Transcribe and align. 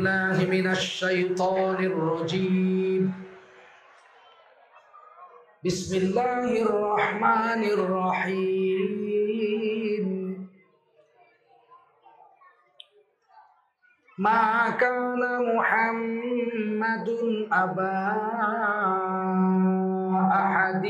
بالله 0.00 0.48
من 0.48 0.66
الشيطان 0.72 1.76
الرجيم. 1.84 3.12
بسم 5.64 5.92
الله 5.96 6.48
الرحمن 6.64 7.62
الرحيم. 7.76 9.24
ما 14.18 14.70
كان 14.80 15.20
محمد 15.52 17.08
أبا 17.52 18.00
أحد 20.32 20.84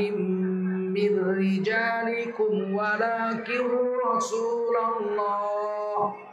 من 0.94 1.10
رجالكم 1.18 2.52
ولكن 2.78 3.62
رسول 4.06 4.76
الله 4.94 6.29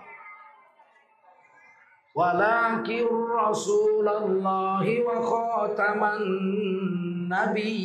ولكن 2.17 3.05
رسول 3.45 4.07
الله 4.09 4.85
وخاتم 5.05 6.01
النبيين. 6.03 7.77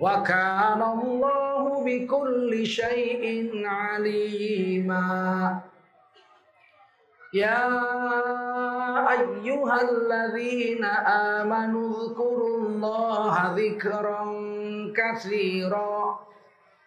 وكان 0.00 0.82
الله 0.82 1.84
بكل 1.86 2.66
شيء 2.66 3.26
عليما. 3.66 5.60
يا 7.34 7.68
أيها 9.10 9.78
الذين 9.90 10.84
آمنوا 11.38 11.86
اذكروا 11.90 12.58
الله 12.58 13.34
ذكرا 13.56 14.22
كثيرا 14.96 16.18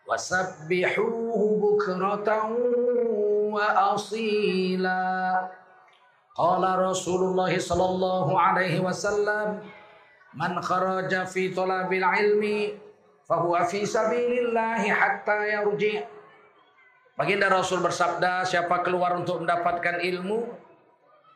وسبحوه 0.09 1.39
بكرة 1.63 2.29
وأصيلا 3.56 5.04
قال 6.36 6.62
رسول 6.78 7.20
الله 7.32 7.52
صلى 7.58 7.84
الله 7.84 8.26
عليه 8.40 8.76
وسلم 8.80 9.46
من 10.34 10.52
خرج 10.60 11.12
في 11.32 11.54
طلب 11.54 11.92
العلم 11.92 12.44
فهو 13.28 13.64
في 13.64 13.86
سبيل 13.86 14.32
الله 14.46 14.82
حتى 14.92 15.38
يرجع 15.52 15.96
Baginda 17.16 17.48
Rasul 17.48 17.80
bersabda, 17.80 18.44
siapa 18.44 18.84
keluar 18.84 19.16
untuk 19.16 19.40
mendapatkan 19.40 20.04
ilmu, 20.04 20.52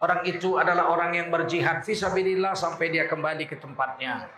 orang 0.04 0.28
itu 0.28 0.60
adalah 0.60 0.92
orang 0.92 1.16
yang 1.16 1.32
berjihad 1.32 1.80
fisabilillah 1.88 2.52
sampai 2.52 2.92
dia 2.92 3.08
kembali 3.08 3.48
ke 3.48 3.56
tempatnya. 3.56 4.28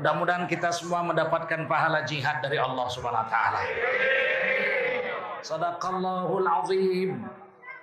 Mudah-mudahan 0.00 0.48
kita 0.48 0.72
semua 0.72 1.04
mendapatkan 1.04 1.68
pahala 1.68 2.08
jihad 2.08 2.40
dari 2.40 2.56
Allah 2.56 2.88
Subhanahu 2.88 3.20
wa 3.20 3.28
taala. 3.28 3.60
Sadaqallahul 5.43 6.47
azim. 6.47 7.21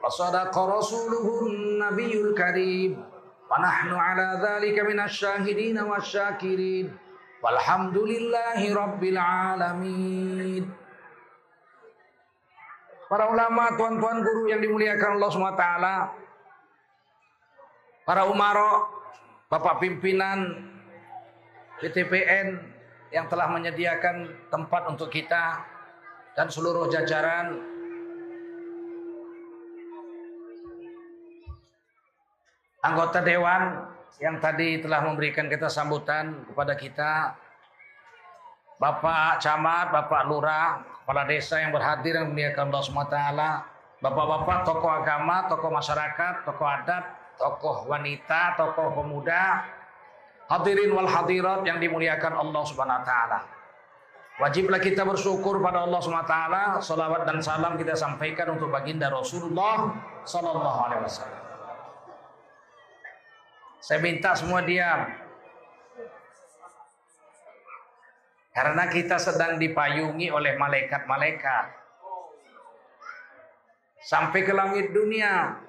Wa 0.02 0.08
sadaqa 0.10 0.60
rasuluhun 0.69 1.78
nabiyul 1.80 2.34
karim. 2.34 2.98
Wa 3.48 3.61
nahnu 3.61 3.94
ala 3.94 4.41
dhalika 4.41 4.84
minasyahidin 4.86 5.78
wasyakirin 5.78 6.92
walhamdulillahi 7.44 8.72
rabbil 8.72 9.20
alamin. 9.20 10.64
Para 13.05 13.30
ulama, 13.30 13.77
tuan-tuan 13.77 14.24
guru 14.24 14.48
yang 14.48 14.64
dimuliakan 14.64 15.20
Allah 15.20 15.30
SWT 15.30 15.64
Para 18.05 18.28
umaro, 18.28 18.91
bapak 19.48 19.80
pimpinan, 19.80 20.50
PTPN 21.80 22.61
yang 23.12 23.30
telah 23.33 23.48
menyediakan 23.48 24.48
tempat 24.52 24.92
untuk 24.92 25.08
kita 25.08 25.73
dan 26.34 26.46
seluruh 26.50 26.90
jajaran. 26.90 27.62
Anggota 32.84 33.24
dewan 33.24 33.88
yang 34.20 34.36
tadi 34.38 34.82
telah 34.84 35.00
memberikan 35.02 35.48
kita 35.48 35.72
sambutan 35.72 36.44
kepada 36.46 36.77
kita. 36.77 37.12
Bapak 38.77 39.40
Camat, 39.40 39.94
Bapak 39.94 40.28
Lurah, 40.28 40.83
Kepala 41.00 41.24
Desa 41.24 41.62
yang 41.62 41.73
berhadir 41.73 42.18
yang 42.18 42.28
memuliakan 42.28 42.68
Allah 42.68 42.83
SWT 42.84 43.18
Bapak-bapak, 44.05 44.68
tokoh 44.68 44.92
agama, 44.92 45.48
tokoh 45.48 45.73
masyarakat, 45.73 46.44
tokoh 46.44 46.68
adat, 46.68 47.05
tokoh 47.40 47.89
wanita, 47.89 48.52
tokoh 48.61 48.92
pemuda, 48.92 49.64
Hadirin 50.44 50.92
wal 50.92 51.08
hadirat 51.08 51.64
yang 51.64 51.80
dimuliakan 51.80 52.36
Allah 52.36 52.62
Subhanahu 52.68 53.00
wa 53.00 53.06
taala. 53.06 53.40
Wajiblah 54.34 54.83
kita 54.83 55.06
bersyukur 55.06 55.62
pada 55.62 55.86
Allah 55.86 56.02
taala, 56.27 56.64
salawat 56.83 57.22
dan 57.22 57.39
salam 57.39 57.78
kita 57.78 57.95
sampaikan 57.95 58.58
untuk 58.58 58.67
baginda 58.67 59.06
Rasulullah 59.06 59.95
sallallahu 60.27 60.78
alaihi 60.90 61.02
wasallam. 61.06 61.42
Saya 63.78 64.02
minta 64.02 64.34
semua 64.34 64.67
diam. 64.67 65.06
Karena 68.50 68.90
kita 68.90 69.23
sedang 69.23 69.55
dipayungi 69.58 70.30
oleh 70.34 70.58
malaikat-malaikat. 70.58 71.67
Sampai 74.02 74.42
ke 74.42 74.50
langit 74.50 74.90
dunia 74.90 75.62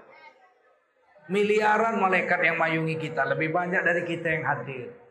miliaran 1.30 2.02
malaikat 2.02 2.40
yang 2.42 2.58
mayungi 2.58 2.98
kita 2.98 3.26
lebih 3.30 3.54
banyak 3.54 3.82
dari 3.82 4.04
kita 4.06 4.28
yang 4.30 4.46
hadir 4.46 5.05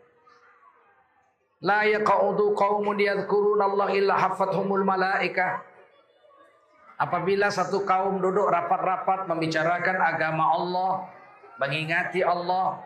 la 1.65 1.89
yaqaudu 1.89 2.53
qaumun 2.53 3.01
yadhkuruna 3.01 3.89
illa 3.97 4.15
hafathumul 4.21 4.85
malaikah 4.85 5.65
apabila 7.01 7.49
satu 7.49 7.83
kaum 7.89 8.21
duduk 8.21 8.47
rapat-rapat 8.47 9.27
membicarakan 9.27 9.97
agama 9.99 10.45
Allah 10.53 10.93
mengingati 11.57 12.21
Allah 12.21 12.85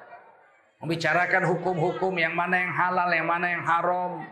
membicarakan 0.79 1.43
hukum-hukum 1.51 2.15
yang 2.15 2.39
mana 2.39 2.63
yang 2.63 2.73
halal 2.73 3.11
yang 3.11 3.27
mana 3.27 3.47
yang 3.51 3.65
haram 3.67 4.23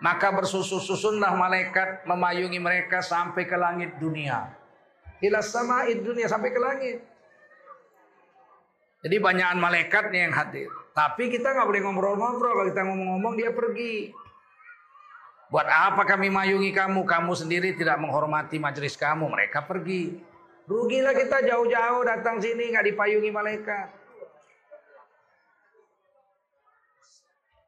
maka 0.00 0.32
bersusun-susunlah 0.32 1.36
malaikat 1.36 2.08
memayungi 2.08 2.56
mereka 2.56 3.04
sampai 3.04 3.44
ke 3.44 3.56
langit 3.60 4.00
dunia 4.00 4.56
ila 5.24 5.40
sama'id 5.40 6.04
dunia 6.04 6.28
sampai 6.28 6.50
ke 6.52 6.60
langit. 6.60 6.98
Jadi 9.00 9.16
banyakan 9.22 9.58
malaikatnya 9.62 10.20
yang 10.28 10.34
hadir. 10.34 10.70
Tapi 10.96 11.28
kita 11.28 11.52
nggak 11.52 11.68
boleh 11.68 11.82
ngobrol-ngobrol. 11.84 12.52
Kalau 12.56 12.68
kita 12.72 12.82
ngomong-ngomong 12.88 13.36
dia 13.36 13.52
pergi. 13.52 14.16
Buat 15.52 15.68
apa 15.68 16.08
kami 16.08 16.32
mayungi 16.32 16.72
kamu? 16.72 17.04
Kamu 17.04 17.36
sendiri 17.36 17.76
tidak 17.76 18.00
menghormati 18.00 18.56
majelis 18.56 18.96
kamu. 18.96 19.28
Mereka 19.28 19.68
pergi. 19.68 20.16
Rugilah 20.64 21.12
kita 21.12 21.44
jauh-jauh 21.44 22.02
datang 22.02 22.40
sini 22.40 22.72
nggak 22.72 22.96
dipayungi 22.96 23.30
malaikat. 23.30 23.88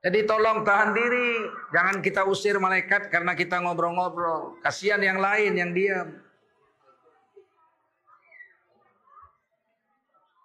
Jadi 0.08 0.18
tolong 0.24 0.64
tahan 0.64 0.96
diri. 0.96 1.30
Jangan 1.68 2.00
kita 2.00 2.24
usir 2.24 2.56
malaikat 2.56 3.12
karena 3.12 3.36
kita 3.36 3.60
ngobrol-ngobrol. 3.60 4.56
Kasihan 4.64 5.04
yang 5.04 5.20
lain 5.20 5.52
yang 5.52 5.76
diam. 5.76 6.27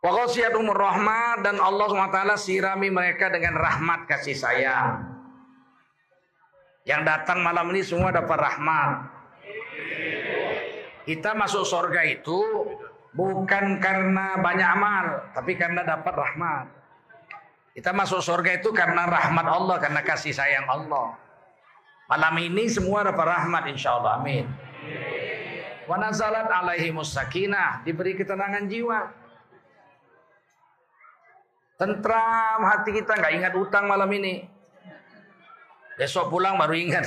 Wa 0.04 0.28
umur 0.60 0.76
rahmat 0.76 1.48
dan 1.48 1.64
Allah 1.64 1.88
SWT 1.88 2.20
sirami 2.36 2.92
mereka 2.92 3.32
dengan 3.32 3.56
rahmat 3.56 4.04
kasih 4.04 4.36
sayang. 4.36 5.00
Yang 6.84 7.02
datang 7.08 7.40
malam 7.40 7.72
ini 7.72 7.88
semua 7.88 8.12
dapat 8.12 8.36
rahmat. 8.36 9.08
Kita 11.08 11.32
masuk 11.40 11.64
surga 11.64 12.04
itu 12.04 12.36
bukan 13.16 13.80
karena 13.80 14.36
banyak 14.44 14.70
amal, 14.76 15.06
tapi 15.32 15.56
karena 15.56 15.88
dapat 15.88 16.12
rahmat. 16.12 16.68
Kita 17.72 17.96
masuk 17.96 18.20
surga 18.20 18.60
itu 18.60 18.76
karena 18.76 19.08
rahmat 19.08 19.48
Allah, 19.48 19.80
karena 19.80 20.04
kasih 20.04 20.36
sayang 20.36 20.68
Allah. 20.68 21.16
Malam 22.12 22.44
ini 22.44 22.68
semua 22.68 23.08
dapat 23.08 23.24
rahmat 23.24 23.72
insya 23.72 23.96
Allah. 23.96 24.20
Amin. 24.20 24.52
Wa 25.88 25.96
nazalat 25.96 26.52
alaihi 26.52 26.92
musakinah. 26.92 27.88
Diberi 27.88 28.20
ketenangan 28.20 28.68
jiwa. 28.68 29.23
Tentram 31.74 32.60
hati 32.64 32.94
kita 32.94 33.18
nggak 33.18 33.34
ingat 33.34 33.54
utang 33.58 33.90
malam 33.90 34.10
ini. 34.14 34.46
Besok 35.98 36.30
pulang 36.30 36.58
baru 36.58 36.74
ingat. 36.74 37.06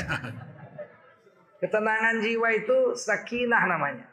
Ketenangan 1.63 2.21
jiwa 2.21 2.49
itu 2.53 2.95
sakinah 2.95 3.63
namanya. 3.65 4.07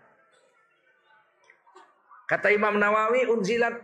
Kata 2.30 2.50
Imam 2.50 2.80
Nawawi 2.80 3.28
unzilat 3.30 3.84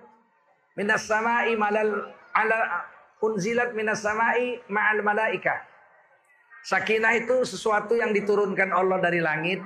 minas 0.80 1.06
sama'i 1.06 1.54
malal 1.60 2.16
ala 2.34 2.88
unzilat 3.20 3.76
minas 3.76 4.00
sama'i 4.00 4.64
ma'al 4.72 5.04
malaika. 5.04 5.68
Sakinah 6.64 7.20
itu 7.20 7.44
sesuatu 7.44 7.96
yang 7.96 8.16
diturunkan 8.16 8.72
Allah 8.72 9.00
dari 9.00 9.20
langit. 9.20 9.60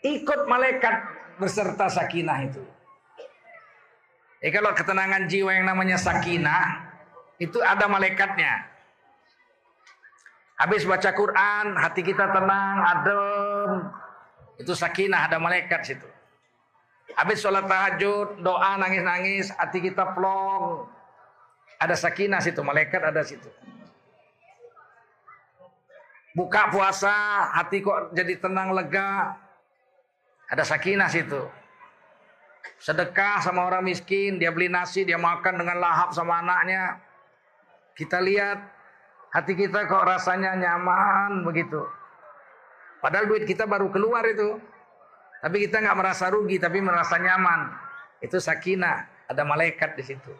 Ikut 0.00 0.48
malaikat 0.48 0.96
beserta 1.36 1.92
sakinah 1.92 2.38
itu. 2.48 2.64
Eh 4.40 4.48
kalau 4.48 4.72
ketenangan 4.72 5.28
jiwa 5.28 5.52
yang 5.52 5.68
namanya 5.68 6.00
sakinah 6.00 6.88
itu 7.36 7.60
ada 7.60 7.84
malaikatnya. 7.84 8.68
Habis 10.60 10.84
baca 10.84 11.08
Quran, 11.16 11.72
hati 11.76 12.04
kita 12.04 12.28
tenang, 12.36 12.76
adem. 12.84 13.70
Itu 14.60 14.76
sakinah, 14.76 15.28
ada 15.28 15.40
malaikat 15.40 15.88
situ. 15.88 16.04
Habis 17.16 17.40
sholat 17.40 17.64
tahajud, 17.64 18.44
doa 18.44 18.76
nangis-nangis, 18.76 19.48
hati 19.56 19.80
kita 19.80 20.12
plong. 20.12 20.84
Ada 21.80 21.96
sakinah 21.96 22.44
situ, 22.44 22.60
malaikat 22.60 23.00
ada 23.00 23.24
situ. 23.24 23.48
Buka 26.36 26.68
puasa, 26.68 27.48
hati 27.56 27.80
kok 27.80 28.12
jadi 28.12 28.36
tenang 28.36 28.76
lega. 28.76 29.32
Ada 30.52 30.68
sakinah 30.68 31.08
situ. 31.08 31.40
Sedekah 32.80 33.44
sama 33.44 33.68
orang 33.68 33.84
miskin, 33.84 34.40
dia 34.40 34.48
beli 34.48 34.72
nasi, 34.72 35.04
dia 35.04 35.20
makan 35.20 35.60
dengan 35.60 35.80
lahap 35.80 36.16
sama 36.16 36.40
anaknya. 36.40 36.96
Kita 37.92 38.20
lihat 38.24 38.58
hati 39.36 39.52
kita 39.52 39.84
kok 39.84 40.04
rasanya 40.04 40.56
nyaman 40.56 41.44
begitu. 41.44 41.84
Padahal 43.00 43.28
duit 43.28 43.44
kita 43.44 43.64
baru 43.64 43.92
keluar 43.92 44.24
itu. 44.28 44.60
Tapi 45.40 45.56
kita 45.64 45.80
nggak 45.80 45.96
merasa 45.96 46.28
rugi, 46.28 46.60
tapi 46.60 46.84
merasa 46.84 47.16
nyaman. 47.16 47.72
Itu 48.20 48.36
sakinah, 48.36 49.28
ada 49.28 49.42
malaikat 49.44 49.96
di 49.96 50.04
situ. 50.04 50.32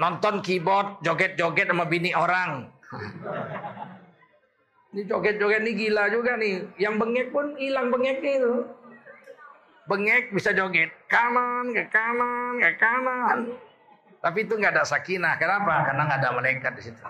Nonton 0.00 0.40
keyboard, 0.40 1.04
joget-joget 1.04 1.68
sama 1.68 1.84
bini 1.84 2.16
orang. 2.16 2.72
Ini 4.88 5.04
joget-joget 5.04 5.60
ini 5.68 5.72
gila 5.76 6.08
juga 6.08 6.40
nih. 6.40 6.64
Yang 6.80 6.94
bengek 6.96 7.28
pun 7.28 7.52
hilang 7.60 7.92
bengeknya 7.92 8.32
itu. 8.40 8.54
Bengek 9.88 10.32
bisa 10.32 10.52
joget 10.52 10.92
kanan 11.08 11.72
ke 11.72 11.88
kanan 11.92 12.60
ke 12.60 12.70
kanan. 12.80 13.38
Tapi 14.20 14.38
itu 14.44 14.52
nggak 14.56 14.76
ada 14.76 14.84
sakinah. 14.84 15.36
Kenapa? 15.36 15.88
Karena 15.88 16.02
nggak 16.08 16.20
ada 16.24 16.30
malaikat 16.36 16.72
di 16.76 16.82
situ. 16.88 17.04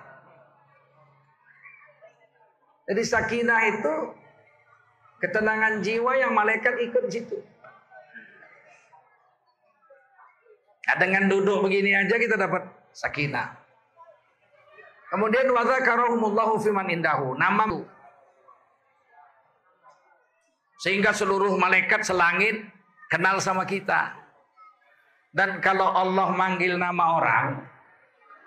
Jadi 2.89 3.03
sakinah 3.05 3.61
itu 3.69 3.95
ketenangan 5.21 5.83
jiwa 5.83 6.13
yang 6.17 6.33
malaikat 6.33 6.79
ikut 6.83 7.03
di 7.11 7.13
situ. 7.13 7.37
Nah, 10.89 10.97
dengan 10.97 11.29
duduk 11.29 11.69
begini 11.69 11.93
aja 11.93 12.17
kita 12.17 12.41
dapat 12.41 12.65
sakinah. 12.97 13.58
Kemudian 15.09 15.49
wadzakarahumullahu 15.49 16.61
fiman 16.61 16.89
indahu. 16.93 17.33
Nama 17.37 17.65
sehingga 20.79 21.11
seluruh 21.11 21.59
malaikat 21.59 22.07
selangit 22.07 22.63
kenal 23.11 23.43
sama 23.43 23.67
kita. 23.67 24.15
Dan 25.35 25.61
kalau 25.61 25.93
Allah 25.93 26.33
manggil 26.33 26.81
nama 26.81 27.21
orang, 27.21 27.47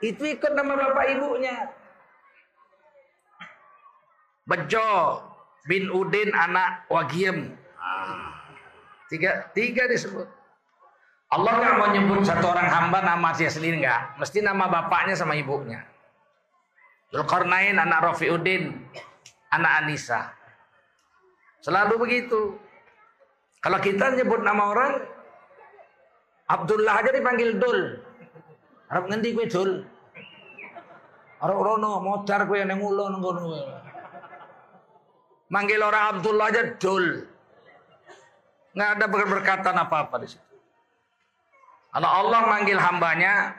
itu 0.02 0.34
ikut 0.34 0.52
nama 0.58 0.74
bapak 0.74 1.06
ibunya. 1.14 1.56
Bejo 4.50 5.22
bin 5.70 5.92
Udin 5.94 6.34
anak 6.34 6.90
Wagiem. 6.90 7.54
Tiga, 9.12 9.46
tiga 9.52 9.86
disebut. 9.92 10.26
Allah 11.32 11.52
nggak 11.52 11.76
mau 11.80 11.90
nyebut 11.92 12.28
satu 12.28 12.52
orang 12.52 12.68
hamba 12.68 13.00
nama 13.04 13.32
dia 13.36 13.52
sendiri 13.52 13.84
nggak. 13.84 14.20
Mesti 14.20 14.40
nama 14.44 14.68
bapaknya 14.68 15.16
sama 15.16 15.36
ibunya. 15.36 15.91
Zulkarnain 17.12 17.76
anak 17.76 18.16
Rafiuddin, 18.16 18.72
anak 19.52 19.72
Anissa. 19.84 20.32
Selalu 21.60 22.00
begitu. 22.00 22.56
Kalau 23.62 23.78
kita 23.84 24.16
nyebut 24.16 24.42
nama 24.42 24.72
orang, 24.72 24.94
Abdullah 26.48 27.04
aja 27.04 27.12
dipanggil 27.12 27.60
Dul. 27.60 28.00
Arab 28.90 29.12
ngendi 29.12 29.36
kue 29.36 29.46
Dul? 29.46 29.84
Arab 31.44 31.60
rono 31.60 32.00
mocar 32.00 32.48
kue 32.48 32.64
yang 32.64 32.80
ngulo 32.80 33.12
ngono. 33.12 33.44
Manggil 35.52 35.84
orang 35.84 36.16
Abdullah 36.16 36.48
aja 36.48 36.64
dul. 36.80 37.28
Nggak 38.72 38.90
ada 38.96 39.06
berkatan 39.12 39.76
apa-apa 39.84 40.16
di 40.24 40.32
situ. 40.32 40.56
Kalau 41.92 42.08
Allah 42.08 42.40
manggil 42.48 42.80
hambanya, 42.80 43.52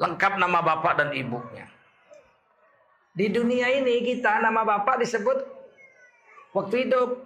lengkap 0.00 0.40
nama 0.40 0.64
bapak 0.64 0.96
dan 0.96 1.12
ibunya. 1.12 1.68
Di 3.18 3.26
dunia 3.34 3.66
ini 3.74 4.06
kita 4.06 4.38
nama 4.38 4.62
bapak 4.62 5.02
disebut 5.02 5.42
waktu 6.54 6.86
hidup. 6.86 7.18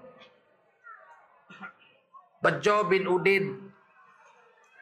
Bejo 2.40 2.88
bin 2.88 3.04
Udin. 3.04 3.60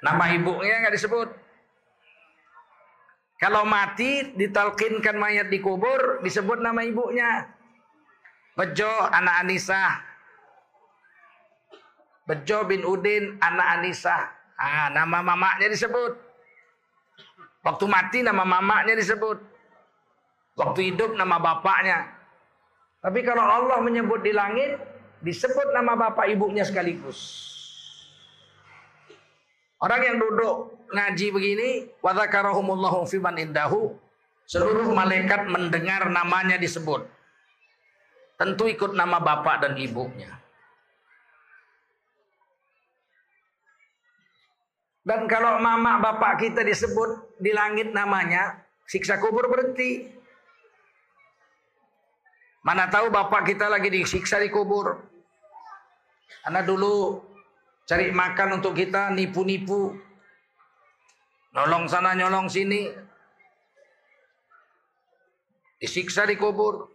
Nama 0.07 0.31
ibunya 0.39 0.87
nggak 0.87 0.95
disebut. 0.95 1.29
Kalau 3.43 3.67
mati 3.67 4.39
ditalkinkan 4.39 5.19
mayat 5.19 5.51
di 5.51 5.59
kubur 5.59 6.23
disebut 6.23 6.63
nama 6.63 6.87
ibunya. 6.87 7.43
Bejo 8.55 8.87
anak 9.11 9.43
Anissa. 9.43 10.07
Bejo 12.23 12.71
bin 12.71 12.87
Udin 12.87 13.35
anak 13.43 13.83
Anissa. 13.83 14.31
Ah, 14.55 14.95
nama 14.95 15.27
mamaknya 15.27 15.75
disebut. 15.75 16.15
Waktu 17.67 17.85
mati 17.91 18.23
nama 18.23 18.47
mamaknya 18.47 18.95
disebut. 18.95 19.50
Waktu 20.59 20.95
hidup 20.95 21.15
nama 21.15 21.39
bapaknya. 21.39 22.11
Tapi 23.01 23.25
kalau 23.25 23.45
Allah 23.45 23.79
menyebut 23.81 24.21
di 24.21 24.33
langit, 24.35 24.77
disebut 25.25 25.73
nama 25.73 25.97
bapak 25.97 26.29
ibunya 26.33 26.65
sekaligus. 26.65 27.49
Orang 29.81 30.05
yang 30.05 30.21
duduk 30.21 30.77
ngaji 30.93 31.27
begini, 31.33 31.71
wadzakarahumullahu 32.05 33.09
fiman 33.09 33.41
indahu, 33.41 33.97
seluruh 34.45 34.93
malaikat 34.93 35.49
mendengar 35.49 36.05
namanya 36.13 36.61
disebut. 36.61 37.09
Tentu 38.37 38.69
ikut 38.69 38.93
nama 38.93 39.17
bapak 39.17 39.65
dan 39.65 39.73
ibunya. 39.81 40.41
Dan 45.01 45.25
kalau 45.25 45.57
mama 45.65 45.97
bapak 45.97 46.45
kita 46.45 46.61
disebut 46.61 47.41
di 47.41 47.57
langit 47.57 47.89
namanya, 47.97 48.61
siksa 48.85 49.17
kubur 49.17 49.49
berhenti. 49.49 50.20
Mana 52.61 52.93
tahu 52.93 53.09
bapak 53.09 53.49
kita 53.49 53.73
lagi 53.73 53.89
disiksa 53.89 54.37
di 54.37 54.53
kubur. 54.53 55.01
Karena 56.45 56.61
dulu 56.61 57.25
cari 57.89 58.13
makan 58.13 58.61
untuk 58.61 58.77
kita 58.77 59.09
nipu-nipu. 59.17 59.97
Nolong 61.57 61.89
sana 61.89 62.13
nyolong 62.13 62.53
sini. 62.53 62.93
Disiksa 65.81 66.29
di 66.29 66.37
kubur. 66.37 66.93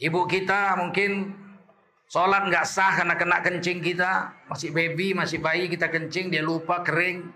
Ibu 0.00 0.24
kita 0.30 0.78
mungkin 0.78 1.34
sholat 2.06 2.46
nggak 2.48 2.64
sah 2.64 2.94
karena 3.02 3.18
kena 3.18 3.42
kencing 3.42 3.82
kita. 3.82 4.38
Masih 4.46 4.70
baby, 4.70 5.12
masih 5.12 5.42
bayi 5.42 5.66
kita 5.66 5.90
kencing, 5.90 6.30
dia 6.30 6.46
lupa 6.46 6.86
kering. 6.86 7.26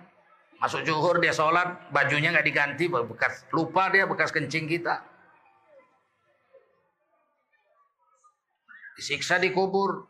Masuk 0.62 0.87
juhur 0.87 1.18
dia 1.18 1.35
sholat, 1.35 1.90
bajunya 1.90 2.30
nggak 2.30 2.47
diganti, 2.47 2.87
bekas 2.88 3.44
lupa 3.50 3.90
dia 3.90 4.06
bekas 4.06 4.30
kencing 4.30 4.70
kita. 4.70 5.02
Disiksa 8.94 9.38
di 9.42 9.50
kubur. 9.50 10.06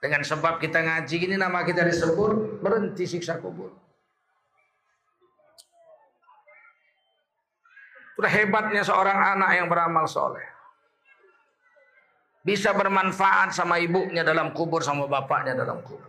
Dengan 0.00 0.24
sebab 0.24 0.56
kita 0.58 0.80
ngaji 0.80 1.14
gini 1.20 1.36
nama 1.36 1.60
kita 1.60 1.84
disebut, 1.84 2.64
berhenti 2.64 3.04
siksa 3.04 3.36
kubur. 3.36 3.68
Sudah 8.16 8.32
hebatnya 8.32 8.84
seorang 8.84 9.36
anak 9.36 9.50
yang 9.56 9.68
beramal 9.68 10.04
soleh 10.08 10.60
bisa 12.40 12.72
bermanfaat 12.72 13.52
sama 13.52 13.76
ibunya 13.76 14.24
dalam 14.24 14.56
kubur 14.56 14.80
sama 14.80 15.04
bapaknya 15.04 15.52
dalam 15.52 15.84
kubur. 15.84 16.08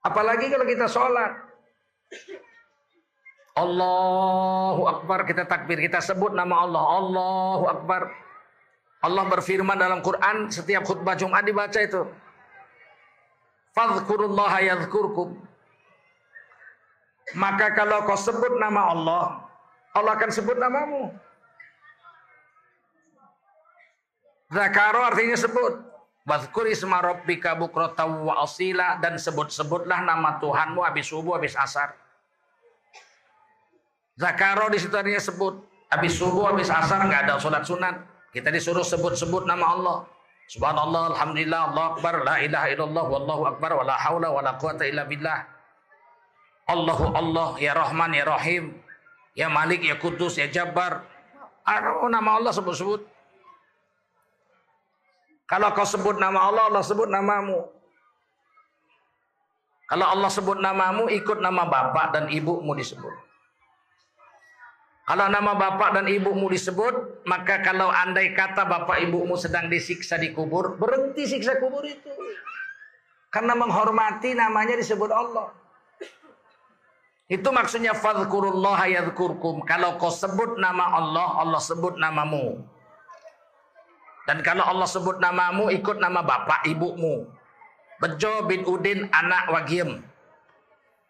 Apalagi 0.00 0.48
kalau 0.48 0.64
kita 0.64 0.88
sholat. 0.88 1.32
Allahu 3.58 4.82
Akbar 4.86 5.26
kita 5.26 5.42
takbir 5.50 5.82
kita 5.82 5.98
sebut 5.98 6.30
nama 6.30 6.62
Allah 6.62 6.82
Allahu 7.02 7.64
Akbar 7.66 8.02
Allah 9.02 9.24
berfirman 9.26 9.74
dalam 9.74 9.98
Quran 10.06 10.46
setiap 10.46 10.86
khutbah 10.86 11.18
Jumat 11.18 11.42
dibaca 11.42 11.78
itu 11.82 12.06
Fadhkurullaha 13.74 14.58
yadhkurkum 14.62 15.34
Maka 17.34 17.74
kalau 17.74 18.06
kau 18.06 18.16
sebut 18.16 18.56
nama 18.62 18.94
Allah 18.94 19.48
Allah 19.98 20.14
akan 20.14 20.30
sebut 20.30 20.56
namamu. 20.56 21.10
Zakaro 24.48 25.00
artinya 25.04 25.36
sebut. 25.36 25.74
Wadhkur 26.28 26.68
isma 26.68 27.00
rabbika 27.00 27.56
wa 27.56 28.34
asila 28.44 29.00
dan 29.00 29.16
sebut-sebutlah 29.16 30.04
nama 30.04 30.36
Tuhanmu 30.36 30.84
habis 30.84 31.08
subuh 31.08 31.40
habis 31.40 31.56
asar. 31.56 31.96
Zakaro 34.18 34.66
di 34.66 34.82
situ 34.82 34.94
artinya 34.98 35.22
sebut. 35.22 35.54
Habis 35.88 36.18
subuh 36.18 36.50
habis 36.50 36.68
asar 36.68 37.06
nggak 37.06 37.30
ada 37.30 37.38
sholat 37.38 37.62
sunat. 37.62 37.94
Kita 38.34 38.50
disuruh 38.52 38.84
sebut-sebut 38.84 39.46
nama 39.46 39.72
Allah. 39.72 39.96
Subhanallah, 40.48 41.16
Alhamdulillah, 41.16 41.60
Allah 41.72 41.84
Akbar, 41.94 42.14
La 42.24 42.36
ilaha 42.42 42.66
illallah, 42.72 43.04
Wallahu 43.04 43.42
Akbar, 43.52 43.70
Wa 43.78 43.84
la 43.84 43.96
hawla 43.96 44.28
wa 44.32 44.40
la 44.42 44.52
quwata 44.56 44.84
illa 44.84 45.04
billah. 45.04 45.44
Allahu 46.68 47.14
Allah, 47.14 47.48
Ya 47.62 47.72
Rahman, 47.72 48.12
Ya 48.12 48.24
Rahim. 48.28 48.76
Ya 49.32 49.48
Malik, 49.48 49.84
Ya 49.84 49.96
Kudus, 49.96 50.36
Ya 50.36 50.48
Jabbar. 50.48 51.04
Oh, 52.00 52.08
nama 52.08 52.40
Allah 52.40 52.52
sebut-sebut. 52.52 53.04
Kalau 55.48 55.68
kau 55.72 55.84
sebut 55.84 56.16
nama 56.20 56.48
Allah, 56.48 56.68
Allah 56.68 56.84
sebut 56.84 57.08
namamu. 57.08 57.68
Kalau 59.88 60.06
Allah 60.12 60.28
sebut 60.28 60.60
namamu, 60.60 61.08
ikut 61.08 61.40
nama 61.40 61.64
bapak 61.64 62.12
dan 62.12 62.24
ibumu 62.28 62.76
disebut. 62.76 63.27
Kalau 65.08 65.24
nama 65.32 65.56
bapak 65.56 65.96
dan 65.96 66.04
ibumu 66.04 66.52
disebut, 66.52 67.24
maka 67.24 67.64
kalau 67.64 67.88
andai 67.88 68.36
kata 68.36 68.68
bapak 68.68 69.08
ibumu 69.08 69.40
sedang 69.40 69.72
disiksa 69.72 70.20
di 70.20 70.36
kubur, 70.36 70.76
berhenti 70.76 71.24
siksa 71.24 71.56
kubur 71.56 71.80
itu. 71.80 72.12
Karena 73.32 73.56
menghormati 73.56 74.36
namanya 74.36 74.76
disebut 74.76 75.08
Allah. 75.08 75.48
Itu 77.28 77.48
maksudnya 77.52 77.96
fadhkurullah 77.96 78.84
yadhkurkum. 78.88 79.64
Kalau 79.64 79.96
kau 79.96 80.12
sebut 80.12 80.60
nama 80.60 80.96
Allah, 80.96 81.40
Allah 81.40 81.60
sebut 81.60 81.96
namamu. 81.96 82.60
Dan 84.28 84.44
kalau 84.44 84.64
Allah 84.64 84.88
sebut 84.88 85.20
namamu, 85.24 85.72
ikut 85.72 86.00
nama 86.04 86.20
bapak 86.20 86.68
ibumu. 86.68 87.28
Bejo 88.00 88.44
bin 88.44 88.64
Udin 88.68 89.08
anak 89.12 89.48
Wagiem. 89.52 90.04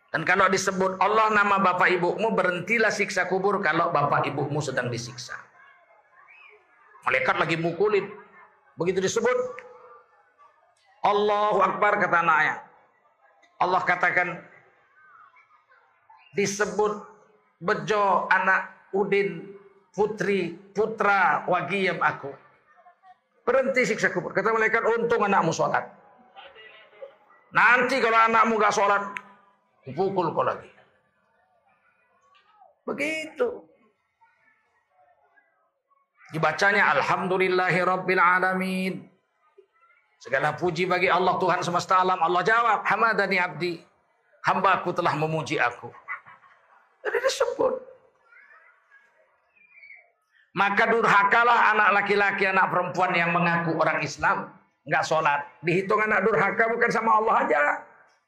Dan 0.08 0.24
kalau 0.24 0.48
disebut 0.48 0.96
Allah 1.04 1.28
nama 1.36 1.60
bapak 1.60 1.92
ibumu 1.92 2.32
berhentilah 2.32 2.88
siksa 2.88 3.28
kubur 3.28 3.60
kalau 3.60 3.92
bapak 3.92 4.24
ibumu 4.24 4.64
sedang 4.64 4.88
disiksa. 4.88 5.36
Malaikat 7.04 7.36
lagi 7.36 7.56
mukulin. 7.60 8.08
Begitu 8.80 9.04
disebut 9.04 9.36
Allahu 11.04 11.60
Akbar 11.60 12.00
kata 12.00 12.24
anaknya. 12.24 12.56
Allah 13.60 13.82
katakan 13.84 14.28
disebut 16.32 17.04
bejo 17.60 18.30
anak 18.30 18.70
Udin 18.96 19.44
putri 19.92 20.56
putra 20.72 21.44
Wagiem 21.44 22.00
aku. 22.00 22.32
Berhenti 23.44 23.84
siksa 23.84 24.08
kubur. 24.08 24.32
Kata 24.32 24.56
malaikat 24.56 24.80
untung 24.84 25.20
anakmu 25.20 25.52
sholat. 25.52 25.84
Nanti 27.52 27.96
kalau 28.00 28.20
anakmu 28.28 28.60
gak 28.60 28.76
sholat, 28.76 29.08
pukul 29.92 30.32
kau 30.32 30.44
lagi. 30.44 30.70
Begitu. 32.88 33.68
Dibacanya 36.32 36.92
Alhamdulillahi 36.96 37.78
Rabbil 37.84 38.20
Alamin. 38.20 38.94
Segala 40.18 40.52
puji 40.56 40.84
bagi 40.84 41.06
Allah 41.08 41.38
Tuhan 41.38 41.62
semesta 41.62 42.02
alam. 42.02 42.18
Allah 42.18 42.42
jawab, 42.42 42.82
Hamadani 42.84 43.38
abdi. 43.38 43.80
Hamba 44.44 44.82
aku 44.82 44.90
telah 44.92 45.14
memuji 45.14 45.60
aku. 45.60 45.88
Jadi 47.04 47.18
disebut. 47.22 47.74
Maka 50.58 50.90
durhakalah 50.90 51.70
anak 51.76 51.88
laki-laki, 52.02 52.50
anak 52.50 52.66
perempuan 52.72 53.14
yang 53.14 53.30
mengaku 53.30 53.78
orang 53.78 54.02
Islam 54.02 54.50
nggak 54.88 55.04
sholat. 55.06 55.44
Dihitung 55.62 56.00
anak 56.02 56.24
durhaka 56.26 56.66
bukan 56.72 56.90
sama 56.90 57.20
Allah 57.20 57.34
aja. 57.46 57.60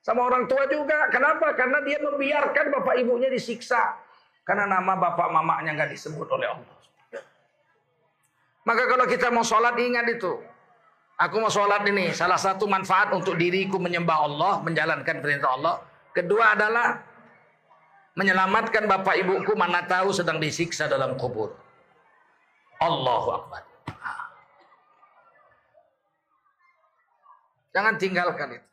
Sama 0.00 0.24
orang 0.24 0.48
tua 0.48 0.64
juga. 0.66 1.12
Kenapa? 1.12 1.52
Karena 1.52 1.84
dia 1.84 2.00
membiarkan 2.00 2.72
bapak 2.72 2.94
ibunya 3.04 3.28
disiksa. 3.28 4.00
Karena 4.44 4.64
nama 4.64 4.96
bapak 4.96 5.28
mamanya 5.28 5.76
nggak 5.76 5.92
disebut 5.92 6.26
oleh 6.32 6.48
Allah. 6.48 6.76
Maka 8.64 8.82
kalau 8.88 9.04
kita 9.04 9.28
mau 9.28 9.44
sholat 9.44 9.76
ingat 9.76 10.08
itu. 10.08 10.40
Aku 11.20 11.36
mau 11.36 11.52
sholat 11.52 11.84
ini. 11.84 12.16
Salah 12.16 12.40
satu 12.40 12.64
manfaat 12.64 13.12
untuk 13.12 13.36
diriku 13.36 13.76
menyembah 13.76 14.18
Allah. 14.24 14.52
Menjalankan 14.64 15.20
perintah 15.20 15.52
Allah. 15.52 15.84
Kedua 16.16 16.56
adalah 16.56 16.96
menyelamatkan 18.16 18.88
bapak 18.88 19.20
ibuku 19.20 19.52
mana 19.52 19.84
tahu 19.84 20.16
sedang 20.16 20.40
disiksa 20.40 20.88
dalam 20.88 21.20
kubur. 21.20 21.52
Allahu 22.80 23.28
Akbar. 23.36 23.62
Jangan 27.70 27.94
tinggalkan 28.00 28.58
itu. 28.58 28.69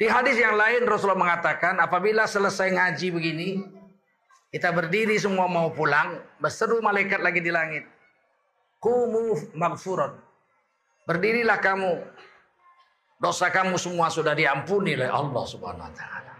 Di 0.00 0.08
hadis 0.08 0.40
yang 0.40 0.56
lain 0.56 0.88
Rasulullah 0.88 1.28
mengatakan 1.28 1.76
apabila 1.76 2.24
selesai 2.24 2.72
ngaji 2.72 3.12
begini 3.12 3.50
kita 4.48 4.72
berdiri 4.72 5.20
semua 5.20 5.44
mau 5.44 5.68
pulang 5.76 6.16
berseru 6.40 6.80
malaikat 6.80 7.20
lagi 7.20 7.44
di 7.44 7.52
langit. 7.52 7.84
Kumu 8.80 9.52
maghfuran. 9.52 10.16
Berdirilah 11.04 11.60
kamu. 11.60 12.00
Dosa 13.20 13.52
kamu 13.52 13.76
semua 13.76 14.08
sudah 14.08 14.32
diampuni 14.32 14.96
oleh 14.96 15.12
Allah 15.12 15.44
Subhanahu 15.44 15.84
wa 15.84 15.92
taala. 15.92 16.32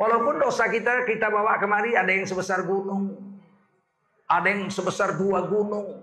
Walaupun 0.00 0.40
dosa 0.40 0.72
kita 0.72 1.04
kita 1.04 1.28
bawa 1.28 1.60
kemari 1.60 1.92
ada 1.92 2.08
yang 2.16 2.24
sebesar 2.24 2.64
gunung, 2.64 3.12
ada 4.24 4.48
yang 4.48 4.72
sebesar 4.72 5.20
dua 5.20 5.44
gunung. 5.44 6.00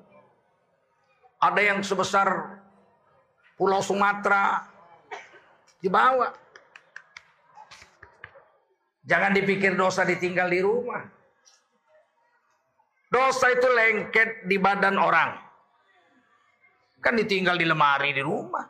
Ada 1.41 1.61
yang 1.73 1.79
sebesar 1.81 2.61
Pulau 3.57 3.81
Sumatera. 3.81 4.72
Dibawa. 5.83 6.31
Jangan 9.03 9.35
dipikir 9.35 9.75
dosa 9.75 10.07
ditinggal 10.07 10.47
di 10.47 10.63
rumah. 10.63 11.03
Dosa 13.11 13.51
itu 13.51 13.67
lengket 13.67 14.47
di 14.47 14.55
badan 14.55 14.95
orang. 14.95 15.35
Kan 17.03 17.19
ditinggal 17.19 17.59
di 17.59 17.67
lemari 17.67 18.15
di 18.15 18.23
rumah. 18.23 18.63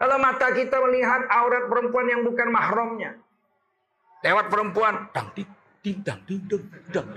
Kalau 0.00 0.16
mata 0.16 0.48
kita 0.56 0.80
melihat 0.80 1.28
aurat 1.28 1.68
perempuan 1.68 2.08
yang 2.08 2.24
bukan 2.24 2.48
mahramnya. 2.48 3.20
Lewat 4.24 4.48
perempuan, 4.48 5.12
dang 5.12 5.28
ding 5.36 5.48
ding 5.84 6.00
dang. 6.00 7.08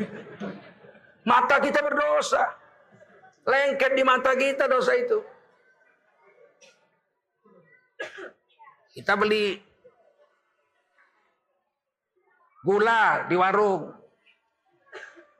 Mata 1.24 1.64
kita 1.64 1.80
berdosa. 1.80 2.44
Lengket 3.48 3.92
di 3.96 4.04
mata 4.04 4.36
kita 4.36 4.68
dosa 4.68 4.94
itu. 5.00 5.39
Kita 8.94 9.14
beli 9.16 9.60
gula 12.66 13.26
di 13.30 13.36
warung. 13.38 13.96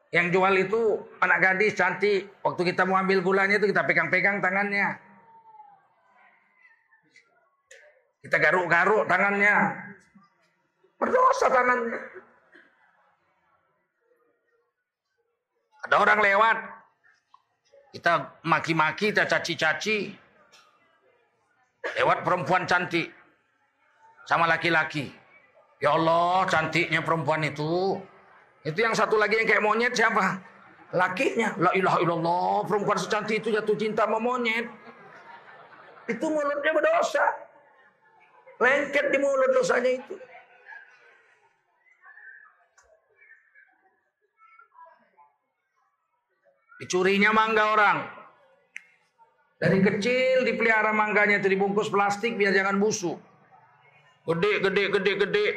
Yang 0.10 0.28
jual 0.34 0.54
itu 0.58 0.82
anak 1.22 1.38
gadis 1.44 1.78
cantik. 1.78 2.34
Waktu 2.42 2.62
kita 2.74 2.86
mau 2.88 2.98
ambil 2.98 3.22
gulanya 3.22 3.62
itu 3.62 3.70
kita 3.70 3.86
pegang-pegang 3.86 4.42
tangannya. 4.42 4.98
Kita 8.26 8.36
garuk-garuk 8.42 9.06
tangannya. 9.06 9.56
Berdosa 11.00 11.48
tangannya. 11.48 12.00
Ada 15.90 15.96
orang 15.96 16.20
lewat, 16.22 16.58
kita 17.98 18.38
maki-maki, 18.46 19.10
kita 19.10 19.26
caci-caci. 19.26 20.14
Lewat 21.98 22.22
perempuan 22.22 22.70
cantik 22.70 23.10
sama 24.30 24.46
laki-laki. 24.46 25.10
Ya 25.80 25.96
Allah, 25.96 26.46
cantiknya 26.46 27.02
perempuan 27.02 27.42
itu. 27.42 27.98
Itu 28.68 28.80
yang 28.84 28.94
satu 28.94 29.16
lagi 29.16 29.40
yang 29.40 29.48
kayak 29.48 29.64
monyet 29.64 29.94
siapa? 29.96 30.38
Lakinya. 30.92 31.56
La 31.58 31.72
ilaha 31.72 31.98
illallah, 32.04 32.68
perempuan 32.68 33.00
secantik 33.00 33.40
itu 33.40 33.56
jatuh 33.56 33.74
cinta 33.80 34.04
sama 34.04 34.20
monyet. 34.20 34.68
Itu 36.12 36.26
mulutnya 36.28 36.72
berdosa. 36.76 37.26
Lengket 38.60 39.06
di 39.16 39.18
mulut 39.24 39.56
dosanya 39.56 39.92
itu. 40.04 40.16
Dicurinya 46.84 47.32
mangga 47.32 47.66
orang. 47.76 48.19
Dari 49.60 49.84
kecil 49.84 50.48
dipelihara 50.48 50.96
mangganya 50.96 51.44
itu 51.44 51.52
dibungkus 51.52 51.92
plastik 51.92 52.40
biar 52.40 52.56
jangan 52.56 52.80
busuk. 52.80 53.20
Gede, 54.24 54.64
gede, 54.64 54.84
gede, 54.88 55.14
gede. 55.20 55.48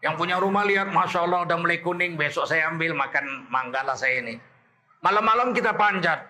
Yang 0.00 0.14
punya 0.16 0.40
rumah 0.40 0.64
lihat, 0.64 0.88
Masya 0.88 1.28
Allah 1.28 1.44
udah 1.44 1.56
mulai 1.60 1.84
kuning. 1.84 2.16
Besok 2.16 2.48
saya 2.48 2.72
ambil 2.72 2.96
makan 2.96 3.44
mangga 3.52 3.84
lah 3.84 3.92
saya 3.92 4.24
ini. 4.24 4.40
Malam-malam 5.04 5.52
kita 5.52 5.76
panjat. 5.76 6.24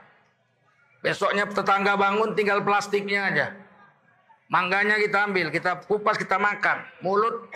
Besoknya 0.98 1.46
tetangga 1.46 1.94
bangun 1.94 2.34
tinggal 2.34 2.66
plastiknya 2.66 3.30
aja. 3.30 3.46
Mangganya 4.50 4.98
kita 4.98 5.30
ambil, 5.30 5.54
kita 5.54 5.86
kupas, 5.86 6.18
kita 6.18 6.42
makan. 6.42 6.82
Mulut 7.06 7.54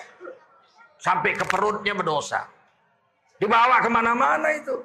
sampai 1.02 1.34
ke 1.34 1.42
perutnya 1.42 1.94
berdosa. 1.98 2.46
Dibawa 3.42 3.82
ke 3.82 3.90
mana-mana 3.90 4.46
itu. 4.54 4.78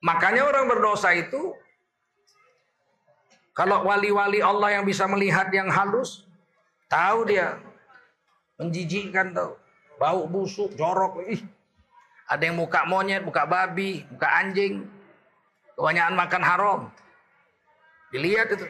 Makanya 0.00 0.48
orang 0.48 0.64
berdosa 0.64 1.12
itu 1.12 1.52
kalau 3.52 3.84
wali-wali 3.84 4.40
Allah 4.40 4.80
yang 4.80 4.88
bisa 4.88 5.04
melihat 5.04 5.52
yang 5.52 5.68
halus, 5.68 6.24
tahu 6.88 7.28
dia 7.28 7.60
menjijikkan 8.56 9.36
tahu, 9.36 9.52
bau 10.00 10.24
busuk, 10.24 10.72
jorok, 10.80 11.20
ih. 11.28 11.44
Ada 12.30 12.46
yang 12.46 12.62
muka 12.62 12.86
monyet, 12.86 13.26
muka 13.26 13.42
babi, 13.42 14.06
muka 14.06 14.28
anjing. 14.38 14.86
Kebanyakan 15.74 16.14
makan 16.14 16.42
haram. 16.46 16.80
Dilihat 18.14 18.54
itu. 18.54 18.66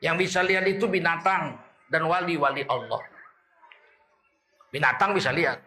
Yang 0.00 0.16
bisa 0.24 0.40
lihat 0.40 0.64
itu 0.64 0.88
binatang 0.88 1.60
dan 1.92 2.02
wali-wali 2.08 2.64
Allah. 2.64 3.02
Binatang 4.72 5.12
bisa 5.12 5.28
lihat. 5.28 5.60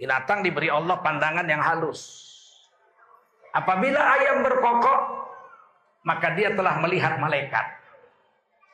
Binatang 0.00 0.40
diberi 0.40 0.72
Allah 0.72 0.96
pandangan 1.04 1.44
yang 1.44 1.60
halus. 1.60 2.23
Apabila 3.54 4.00
ayam 4.18 4.42
berkokok, 4.42 5.00
maka 6.02 6.34
dia 6.34 6.50
telah 6.52 6.82
melihat 6.82 7.22
malaikat. 7.22 7.66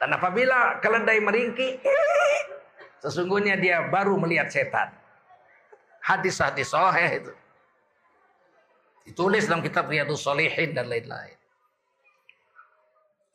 Dan 0.01 0.17
apabila 0.17 0.81
keledai 0.81 1.21
meringki, 1.21 1.77
sesungguhnya 3.05 3.61
dia 3.61 3.85
baru 3.93 4.17
melihat 4.17 4.49
setan. 4.49 4.89
Hadis-hadis 6.01 6.73
sahih 6.73 7.21
itu. 7.21 7.33
Ditulis 9.05 9.45
dalam 9.45 9.61
kitab 9.61 9.93
Riyadus 9.93 10.25
Solihin 10.25 10.73
dan 10.73 10.89
lain-lain. 10.89 11.37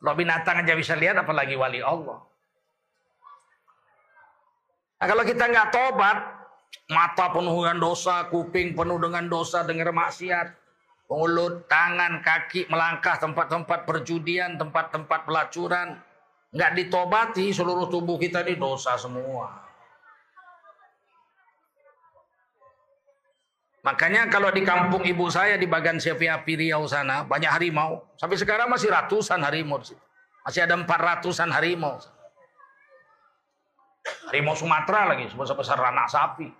Kalau 0.02 0.14
binatang 0.18 0.66
aja 0.66 0.74
bisa 0.74 0.98
lihat, 0.98 1.14
apalagi 1.14 1.54
wali 1.54 1.78
Allah. 1.78 2.26
Nah, 4.98 5.06
kalau 5.06 5.22
kita 5.22 5.46
nggak 5.46 5.70
tobat, 5.70 6.18
mata 6.90 7.26
penuh 7.30 7.54
dengan 7.62 7.78
dosa, 7.78 8.26
kuping 8.34 8.74
penuh 8.74 8.98
dengan 8.98 9.30
dosa, 9.30 9.62
dengar 9.62 9.94
maksiat, 9.94 10.65
mulut, 11.06 11.70
tangan, 11.70 12.22
kaki 12.22 12.66
melangkah 12.66 13.18
tempat-tempat 13.18 13.86
perjudian, 13.86 14.58
tempat-tempat 14.58 15.20
pelacuran, 15.22 15.98
nggak 16.50 16.74
ditobati 16.74 17.54
seluruh 17.54 17.86
tubuh 17.86 18.18
kita 18.18 18.42
ini 18.42 18.58
dosa 18.58 18.98
semua. 18.98 19.66
Makanya 23.86 24.26
kalau 24.26 24.50
di 24.50 24.66
kampung 24.66 25.06
ibu 25.06 25.30
saya 25.30 25.54
di 25.54 25.70
Bagan 25.70 26.02
Syafiapi 26.02 26.58
Riau 26.58 26.90
sana 26.90 27.22
banyak 27.22 27.46
harimau. 27.46 28.02
Sampai 28.18 28.34
sekarang 28.34 28.66
masih 28.66 28.90
ratusan 28.90 29.38
harimau. 29.46 29.78
Masih 30.42 30.66
ada 30.66 30.74
empat 30.74 30.98
ratusan 30.98 31.54
harimau. 31.54 31.94
Harimau 34.26 34.58
Sumatera 34.58 35.14
lagi 35.14 35.30
sebesar-besar 35.30 35.78
anak 35.78 36.10
sapi. 36.10 36.50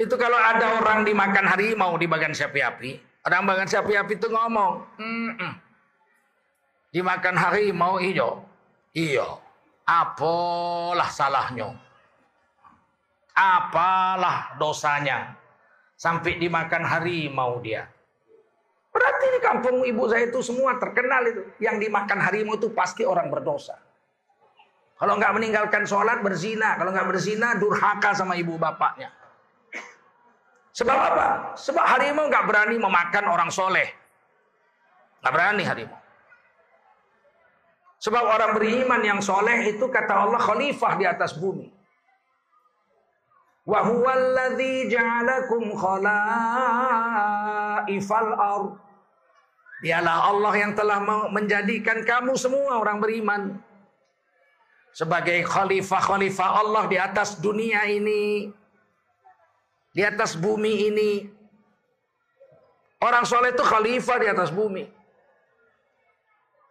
Itu 0.00 0.16
kalau 0.16 0.40
ada 0.40 0.80
orang 0.80 1.04
dimakan 1.04 1.44
harimau 1.44 2.00
di 2.00 2.08
Bagan 2.08 2.32
Syafiapi. 2.32 2.96
Orang 3.28 3.44
Bagan 3.44 3.68
Syafiapi 3.68 4.16
itu 4.16 4.32
ngomong. 4.32 4.80
Mm 4.96 5.30
-mm. 5.36 5.52
Dimakan 6.96 7.36
harimau 7.36 8.00
hijau. 8.00 8.40
Iya. 8.96 9.28
Apalah 9.84 11.12
salahnya 11.12 11.76
apalah 13.40 14.60
dosanya 14.60 15.32
sampai 15.96 16.36
dimakan 16.36 16.84
harimau 16.84 17.56
dia. 17.64 17.88
Berarti 18.90 19.26
di 19.30 19.40
kampung 19.40 19.76
ibu 19.86 20.02
saya 20.10 20.28
itu 20.28 20.42
semua 20.42 20.76
terkenal 20.76 21.22
itu. 21.30 21.42
Yang 21.62 21.88
dimakan 21.88 22.18
harimau 22.20 22.58
itu 22.58 22.68
pasti 22.74 23.06
orang 23.06 23.30
berdosa. 23.30 23.78
Kalau 25.00 25.16
nggak 25.16 25.32
meninggalkan 25.32 25.88
sholat 25.88 26.20
berzina, 26.20 26.76
kalau 26.76 26.92
nggak 26.92 27.08
berzina 27.08 27.56
durhaka 27.56 28.12
sama 28.12 28.36
ibu 28.36 28.60
bapaknya. 28.60 29.08
Sebab 30.80 30.96
apa? 30.96 31.52
Sebab 31.60 31.84
harimau 31.84 32.32
nggak 32.32 32.48
berani 32.48 32.80
memakan 32.80 33.28
orang 33.28 33.52
soleh. 33.52 33.84
Nggak 35.20 35.32
berani 35.36 35.60
harimau. 35.68 36.00
Sebab 38.00 38.24
orang 38.24 38.56
beriman 38.56 39.04
yang 39.04 39.20
soleh 39.20 39.76
itu 39.76 39.84
kata 39.92 40.24
Allah 40.24 40.40
khalifah 40.40 40.96
di 40.96 41.04
atas 41.04 41.36
bumi. 41.36 41.68
Wa 43.68 43.84
huwallazi 43.84 44.88
ja'alakum 44.88 45.76
khalaifal. 45.76 46.72
Dialah 49.84 50.32
Allah 50.32 50.52
yang 50.56 50.72
telah 50.72 51.28
menjadikan 51.28 52.08
kamu 52.08 52.40
semua 52.40 52.80
orang 52.80 53.04
beriman 53.04 53.60
sebagai 54.96 55.44
khalifah-khalifah 55.44 56.48
Allah 56.64 56.88
di 56.88 56.96
atas 56.96 57.36
dunia 57.36 57.84
ini. 57.84 58.48
Di 59.90 60.02
atas 60.06 60.38
bumi 60.38 60.90
ini. 60.90 61.10
Orang 63.00 63.24
soleh 63.24 63.50
itu 63.56 63.64
khalifah 63.64 64.18
di 64.20 64.28
atas 64.28 64.52
bumi. 64.52 64.84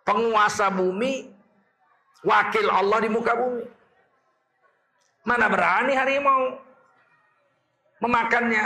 Penguasa 0.05 0.69
bumi, 0.69 1.25
wakil 2.21 2.69
Allah 2.69 2.97
di 3.01 3.10
muka 3.10 3.34
bumi. 3.34 3.65
Mana 5.25 5.49
berani 5.49 5.93
harimau 5.97 6.58
memakannya. 8.01 8.65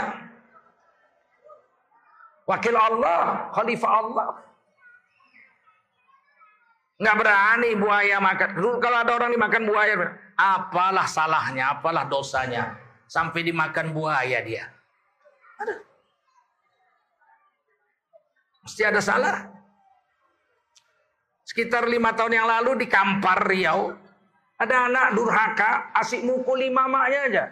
Wakil 2.44 2.76
Allah, 2.76 3.48
khalifah 3.56 3.90
Allah. 4.04 4.28
Nggak 7.00 7.16
berani 7.16 7.70
buaya 7.74 8.16
makan. 8.22 8.48
Dulu 8.54 8.76
kalau 8.78 8.98
ada 9.02 9.12
orang 9.18 9.32
dimakan 9.34 9.62
buaya, 9.66 9.94
apalah 10.36 11.08
salahnya, 11.08 11.80
apalah 11.80 12.06
dosanya. 12.06 12.83
Sampai 13.14 13.46
dimakan 13.46 13.94
buaya 13.94 14.42
dia. 14.42 14.66
Ada. 15.62 15.74
Mesti 18.66 18.82
ada 18.82 18.98
salah. 18.98 19.54
Sekitar 21.46 21.86
lima 21.86 22.10
tahun 22.18 22.42
yang 22.42 22.50
lalu 22.50 22.82
di 22.82 22.90
Kampar 22.90 23.46
Riau, 23.46 23.94
ada 24.58 24.90
anak 24.90 25.14
durhaka, 25.14 25.94
asik 25.94 26.26
mukuli 26.26 26.74
mamanya 26.74 27.20
aja. 27.30 27.44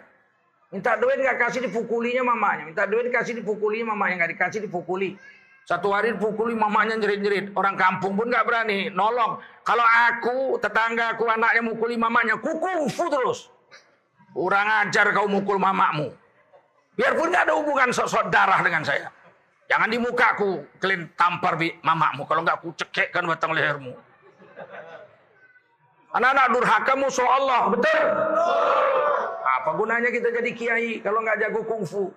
Minta 0.67 0.99
duit 0.99 1.21
nggak 1.21 1.39
kasih 1.47 1.63
dipukulinya 1.69 2.27
mamanya. 2.27 2.67
Minta 2.67 2.83
duit 2.83 3.07
kasih 3.07 3.39
dipukulinya 3.39 3.95
mamanya. 3.95 4.25
Nggak 4.25 4.31
dikasih 4.35 4.59
dipukuli. 4.67 5.15
Satu 5.63 5.95
hari 5.95 6.17
dipukuli 6.17 6.57
mamanya 6.57 6.99
jerit-jerit. 6.99 7.55
Orang 7.55 7.79
kampung 7.79 8.19
pun 8.19 8.27
nggak 8.27 8.43
berani 8.43 8.91
nolong. 8.91 9.39
Kalau 9.63 9.85
aku, 9.85 10.59
tetangga 10.59 11.13
aku, 11.15 11.29
anaknya 11.29 11.61
mukuli 11.61 11.95
mamanya. 11.95 12.41
Kukufu 12.41 13.05
terus. 13.07 13.52
Kurang 14.33 14.67
ajar 14.81 15.13
kau 15.13 15.29
mukul 15.29 15.61
mamamu. 15.61 16.09
Biarpun 16.97 17.29
nggak 17.29 17.45
ada 17.49 17.53
hubungan 17.53 17.93
sok-sok 17.93 18.33
darah 18.33 18.61
dengan 18.65 18.81
saya. 18.81 19.09
Jangan 19.69 19.89
di 19.89 19.97
mukaku 20.01 20.65
kalian 20.81 21.09
tampar 21.13 21.53
bi 21.57 21.69
mamamu. 21.85 22.25
Kalau 22.25 22.41
nggak 22.41 22.57
aku 22.57 22.73
cekekkan 22.73 23.29
batang 23.29 23.53
lehermu. 23.53 23.93
Anak-anak 26.13 26.47
durhaka 26.53 26.93
musuh 26.97 27.25
Allah. 27.25 27.61
Betul? 27.73 28.01
Apa 29.43 29.69
gunanya 29.77 30.09
kita 30.09 30.29
jadi 30.33 30.51
kiai 30.53 30.89
kalau 31.01 31.21
nggak 31.21 31.37
jago 31.41 31.61
kungfu? 31.65 32.09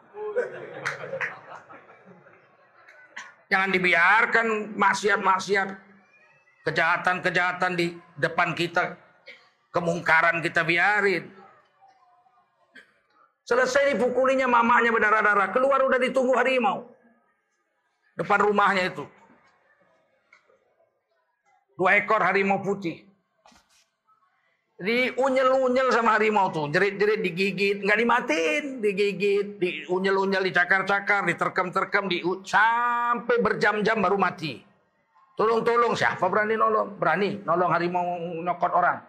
Jangan 3.47 3.71
dibiarkan 3.71 4.75
maksiat-maksiat, 4.75 5.69
kejahatan-kejahatan 6.67 7.73
di 7.79 7.95
depan 8.19 8.59
kita, 8.59 8.99
kemungkaran 9.71 10.43
kita 10.43 10.67
biarin. 10.67 11.31
Selesai 13.47 13.95
dipukulinya 13.95 14.51
mamanya 14.51 14.91
berdarah-darah, 14.91 15.55
keluar 15.55 15.79
udah 15.87 16.03
ditunggu 16.03 16.35
harimau. 16.35 16.91
Depan 18.19 18.43
rumahnya 18.43 18.91
itu. 18.91 19.07
Dua 21.79 21.95
ekor 21.95 22.25
harimau 22.25 22.59
putih 22.59 23.07
di 24.77 25.09
unyel-unyel 25.17 25.89
sama 25.89 26.21
harimau 26.21 26.53
tuh, 26.53 26.69
jerit-jerit 26.69 27.25
digigit, 27.25 27.77
nggak 27.81 27.97
dimatiin, 27.97 28.65
digigit, 28.85 29.57
di 29.57 29.89
unyel-unyel, 29.89 30.45
dicakar-cakar, 30.45 31.25
diterkem-terkem, 31.33 32.05
di 32.13 32.21
sampai 32.45 33.37
berjam-jam 33.41 34.05
baru 34.05 34.21
mati. 34.21 34.61
Tolong-tolong, 35.37 35.97
siapa 35.97 36.29
berani 36.29 36.61
nolong? 36.61 36.97
Berani 37.01 37.41
nolong 37.41 37.73
harimau 37.73 38.05
nyokot 38.45 38.73
orang. 38.73 39.01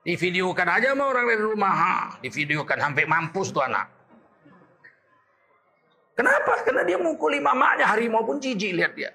Divideokan 0.00 0.68
aja 0.80 0.96
sama 0.96 1.12
orang 1.12 1.28
dari 1.28 1.44
rumah, 1.44 1.72
ha, 1.76 1.94
divideokan 2.24 2.80
sampai 2.80 3.04
mampus 3.04 3.52
tuh 3.52 3.60
anak. 3.60 3.84
Kenapa? 6.16 6.64
Karena 6.64 6.84
dia 6.88 6.96
mukuli 6.96 7.36
mamanya, 7.36 7.84
harimau 7.84 8.24
pun 8.24 8.40
jijik 8.40 8.72
lihat 8.76 8.92
dia. 8.96 9.12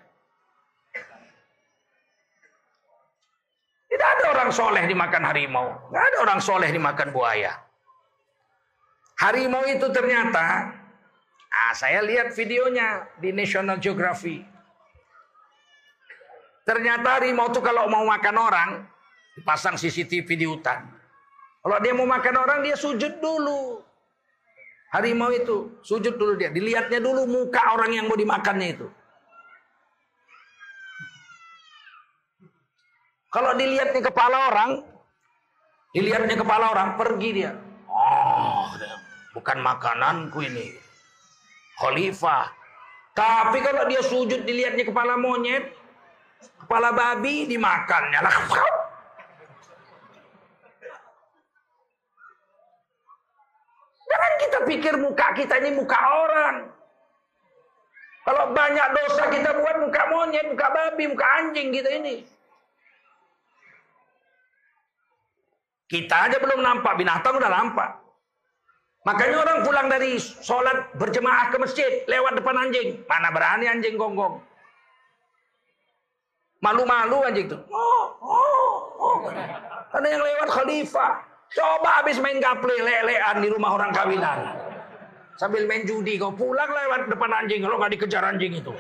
Tidak 3.89 4.10
ada 4.19 4.26
orang 4.34 4.50
soleh 4.54 4.86
dimakan 4.86 5.24
harimau. 5.26 5.67
Tidak 5.89 6.04
ada 6.06 6.17
orang 6.21 6.39
soleh 6.41 6.69
dimakan 6.69 7.10
buaya. 7.10 7.54
Harimau 9.21 9.65
itu 9.65 9.88
ternyata, 9.89 10.69
ah, 11.50 11.74
saya 11.74 12.06
lihat 12.06 12.30
videonya 12.38 13.10
di 13.17 13.34
National 13.34 13.82
Geography. 13.82 14.45
Ternyata 16.65 17.21
harimau 17.21 17.50
itu 17.50 17.62
kalau 17.62 17.89
mau 17.89 18.06
makan 18.06 18.36
orang, 18.38 18.69
dipasang 19.36 19.76
CCTV 19.76 20.28
di 20.39 20.48
hutan. 20.48 20.88
Kalau 21.60 21.78
dia 21.82 21.93
mau 21.98 22.08
makan 22.08 22.36
orang, 22.39 22.60
dia 22.63 22.78
sujud 22.80 23.19
dulu. 23.19 23.84
Harimau 24.95 25.34
itu 25.36 25.76
sujud 25.84 26.15
dulu 26.15 26.39
dia. 26.39 26.54
Dilihatnya 26.54 27.04
dulu 27.04 27.28
muka 27.28 27.76
orang 27.76 27.91
yang 28.00 28.06
mau 28.08 28.15
dimakannya 28.15 28.67
itu. 28.80 28.88
Kalau 33.34 33.52
dilihatnya 33.60 34.00
kepala 34.00 34.38
orang, 34.48 34.71
dilihatnya 35.91 36.39
kepala 36.39 36.71
orang, 36.71 36.95
pergi 36.95 37.30
dia. 37.36 37.52
Oh, 37.91 38.71
Bukan 39.36 39.60
makananku 39.60 40.39
ini. 40.48 40.71
Khalifah. 41.76 42.48
Tapi 43.12 43.60
kalau 43.60 43.84
dia 43.91 44.00
sujud 44.00 44.48
dilihatnya 44.48 44.88
kepala 44.88 45.19
monyet, 45.19 45.76
kepala 46.63 46.95
babi 46.95 47.43
dimakannya 47.43 48.19
lah. 48.24 48.36
Jangan 54.15 54.34
kita 54.39 54.60
pikir 54.63 54.93
muka 54.95 55.28
kita 55.36 55.60
ini 55.60 55.75
muka 55.75 55.99
orang. 55.99 56.71
Kalau 58.23 58.56
banyak 58.56 58.88
dosa 58.95 59.28
kita 59.28 59.51
buat 59.60 59.75
muka 59.84 60.01
monyet, 60.08 60.47
muka 60.56 60.67
babi, 60.71 61.04
muka 61.12 61.28
anjing 61.43 61.67
kita 61.75 61.89
ini. 61.99 62.23
Kita 65.91 66.32
aja 66.32 66.39
belum 66.39 66.63
nampak, 66.63 66.95
binatang 66.95 67.36
udah 67.36 67.51
nampak. 67.51 67.91
Makanya 69.04 69.36
orang 69.43 69.60
pulang 69.67 69.88
dari 69.91 70.17
sholat 70.17 70.95
berjemaah 70.95 71.51
ke 71.51 71.60
masjid 71.60 71.91
lewat 72.08 72.39
depan 72.39 72.56
anjing. 72.56 73.04
Mana 73.06 73.36
berani 73.36 73.67
anjing 73.67 73.99
gonggong. 73.99 74.39
Malu-malu 76.63 77.19
anjing 77.19 77.51
tuh. 77.51 77.62
Oh, 77.67 78.15
oh, 78.23 78.75
oh. 78.95 79.17
Ada 79.91 80.08
yang 80.08 80.23
lewat 80.23 80.49
khalifah. 80.56 81.13
Coba 81.53 82.01
habis 82.01 82.17
main 82.17 82.41
gaple 82.41 82.73
lelean 82.81 83.43
di 83.43 83.47
rumah 83.53 83.77
orang 83.77 83.91
kawinan. 83.93 84.39
Sambil 85.36 85.67
main 85.67 85.84
judi 85.84 86.15
kau 86.15 86.31
pulang 86.31 86.71
lewat 86.71 87.12
depan 87.12 87.31
anjing 87.43 87.60
kalau 87.60 87.75
nggak 87.75 87.91
dikejar 87.99 88.23
anjing 88.23 88.55
itu. 88.55 88.71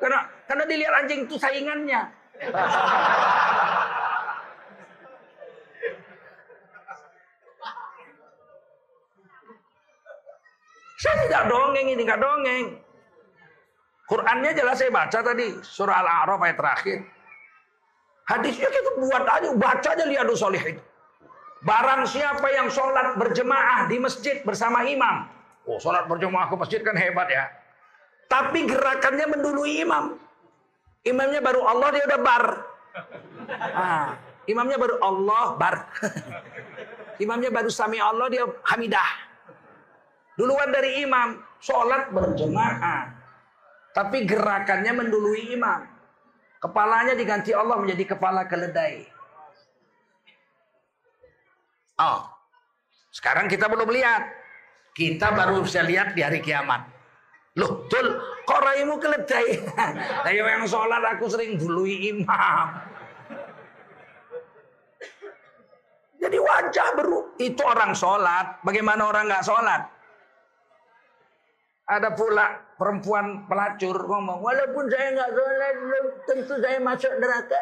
Karena 0.00 0.26
karena 0.48 0.64
dilihat 0.64 0.94
anjing 1.04 1.28
itu 1.28 1.36
saingannya. 1.36 2.02
Saya 11.04 11.14
tidak 11.28 11.42
dongeng 11.52 11.86
ini, 11.92 12.00
nggak 12.00 12.16
dongeng. 12.16 12.80
Qurannya 14.08 14.56
jelas 14.56 14.80
saya 14.80 14.88
baca 14.88 15.18
tadi, 15.20 15.52
surah 15.60 16.00
Al-A'raf 16.00 16.40
ayat 16.44 16.56
terakhir. 16.56 16.98
Hadisnya 18.24 18.68
kita 18.72 18.90
buat 19.04 19.24
aja, 19.28 19.48
baca 19.52 19.88
aja 19.92 20.04
lihat 20.08 20.28
solih 20.32 20.60
itu. 20.64 20.80
Barang 21.64 22.04
siapa 22.04 22.44
yang 22.52 22.68
sholat 22.68 23.16
berjemaah 23.16 23.88
di 23.88 23.96
masjid 23.96 24.44
bersama 24.44 24.84
imam. 24.84 25.24
Oh, 25.64 25.80
sholat 25.80 26.04
berjemaah 26.04 26.52
ke 26.52 26.56
masjid 26.60 26.80
kan 26.84 26.92
hebat 26.92 27.24
ya. 27.32 27.48
Tapi 28.28 28.68
gerakannya 28.68 29.32
mendului 29.32 29.80
imam. 29.80 30.20
Imamnya 31.08 31.40
baru 31.40 31.64
Allah, 31.64 31.88
dia 31.96 32.04
udah 32.04 32.20
bar. 32.20 32.44
Ah, 33.72 34.16
imamnya 34.44 34.76
baru 34.76 34.96
Allah, 35.00 35.44
bar. 35.56 35.76
imamnya 37.24 37.48
baru 37.48 37.72
sami 37.72 37.96
Allah, 37.96 38.28
dia 38.28 38.44
hamidah. 38.44 39.10
Duluan 40.36 40.68
dari 40.68 41.00
imam, 41.00 41.40
sholat 41.64 42.12
berjemaah. 42.12 43.08
Tapi 43.96 44.28
gerakannya 44.28 44.92
mendului 44.92 45.56
imam. 45.56 45.80
Kepalanya 46.60 47.16
diganti 47.16 47.56
Allah 47.56 47.80
menjadi 47.80 48.16
kepala 48.16 48.44
keledai. 48.48 49.13
Oh, 51.94 52.26
sekarang 53.14 53.46
kita 53.46 53.70
belum 53.70 53.86
lihat. 53.94 54.22
Kita 54.94 55.34
baru 55.34 55.62
bisa 55.62 55.82
lihat 55.82 56.14
di 56.14 56.22
hari 56.22 56.38
kiamat. 56.38 56.86
Loh, 57.54 57.86
tul, 57.86 58.18
kok 58.46 58.62
raimu 58.62 58.98
keledai? 58.98 59.62
Ayo 60.26 60.42
yang 60.46 60.66
sholat 60.66 61.02
aku 61.14 61.30
sering 61.30 61.54
dului 61.54 62.10
imam. 62.10 62.66
Jadi 66.18 66.38
wajah 66.40 66.88
baru 66.98 67.18
itu 67.38 67.62
orang 67.62 67.94
sholat. 67.94 68.58
Bagaimana 68.66 69.06
orang 69.06 69.30
nggak 69.30 69.46
sholat? 69.46 69.82
Ada 71.84 72.16
pula 72.16 72.74
perempuan 72.80 73.44
pelacur 73.46 74.02
ngomong, 74.08 74.40
walaupun 74.40 74.88
saya 74.88 75.14
nggak 75.14 75.30
sholat, 75.36 75.74
tentu 76.26 76.54
saya 76.58 76.78
masuk 76.80 77.12
neraka. 77.22 77.60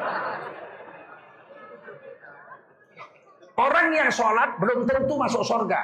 Orang 3.63 3.95
yang 3.95 4.11
sholat 4.11 4.59
belum 4.59 4.85
tentu 4.91 5.15
masuk 5.15 5.47
surga. 5.47 5.81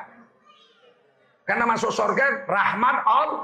Karena 1.46 1.64
masuk 1.64 1.94
surga 1.94 2.44
rahmat 2.44 2.96
Allah. 3.06 3.40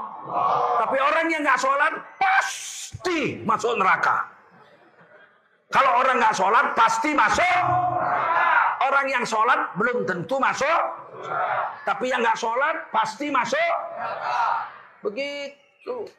Tapi 0.83 0.97
orang 0.99 1.25
yang 1.31 1.41
nggak 1.41 1.57
sholat 1.57 1.93
pasti 2.19 3.41
masuk 3.47 3.79
neraka. 3.79 4.27
Kalau 5.71 6.03
orang 6.03 6.19
nggak 6.19 6.35
sholat 6.35 6.65
pasti 6.75 7.15
masuk. 7.15 7.57
Orang 8.85 9.07
yang 9.09 9.23
sholat 9.25 9.73
belum 9.79 10.05
tentu 10.05 10.37
masuk 10.37 11.05
tapi 11.85 12.09
yang 12.09 12.21
nggak 12.21 12.37
sholat 12.37 12.89
pasti 12.89 13.29
masuk. 13.29 13.73
Begitu. 15.05 16.09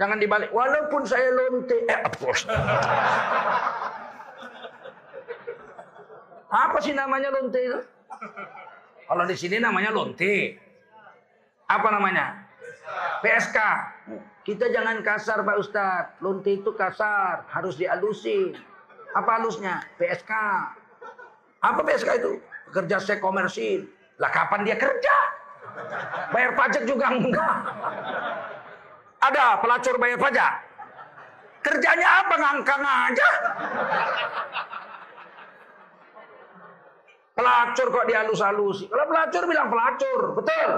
Jangan 0.00 0.16
dibalik. 0.16 0.48
Walaupun 0.50 1.04
saya 1.04 1.28
lonte. 1.36 1.84
Eh, 1.84 2.00
Apa 6.52 6.84
sih 6.84 6.92
namanya 6.92 7.32
lonte 7.32 7.56
itu? 7.56 7.80
Kalau 9.08 9.24
di 9.24 9.36
sini 9.40 9.56
namanya 9.56 9.88
lonte. 9.88 10.60
Apa 11.64 11.88
namanya? 11.88 12.44
PSK. 13.24 13.56
Kita 14.44 14.68
jangan 14.68 15.00
kasar 15.00 15.40
Pak 15.40 15.56
Ustadz. 15.56 16.20
Lonte 16.20 16.60
itu 16.60 16.76
kasar. 16.76 17.48
Harus 17.48 17.80
dialusin. 17.80 18.52
Apa 19.16 19.40
halusnya? 19.40 19.80
PSK. 19.96 20.32
Apa 21.64 21.80
PSK 21.80 22.20
itu? 22.20 22.32
Kerja 22.68 23.00
seks 23.00 23.24
komersil. 23.24 23.88
Lah 24.20 24.28
kapan 24.28 24.68
dia 24.68 24.76
kerja? 24.76 25.16
Bayar 26.36 26.52
pajak 26.52 26.84
juga 26.84 27.16
enggak. 27.16 27.56
Ada 29.24 29.56
pelacur 29.64 29.96
bayar 29.96 30.20
pajak? 30.20 30.52
Kerjanya 31.62 32.08
apa 32.26 32.34
ngangkang 32.36 32.82
aja? 32.82 33.28
Pelacur 37.42 37.90
kok 37.90 38.06
dihalus-halusi. 38.06 38.86
Kalau 38.86 39.04
pelacur 39.10 39.42
bilang 39.50 39.66
pelacur, 39.66 40.20
betul? 40.38 40.70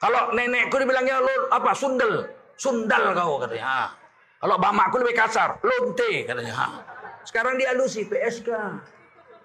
Kalau 0.00 0.32
nenekku 0.32 0.80
dibilangnya 0.80 1.20
lo 1.20 1.52
apa 1.52 1.76
sundel, 1.76 2.24
sundal 2.56 3.12
kau 3.12 3.36
katanya. 3.44 3.64
Ha. 3.68 3.82
Kalau 4.40 4.56
bamaku 4.56 5.04
lebih 5.04 5.12
kasar, 5.20 5.60
lonte 5.60 6.24
katanya. 6.24 6.56
Ha. 6.56 6.66
Sekarang 7.28 7.60
dihalusi 7.60 8.08
PSK. 8.08 8.48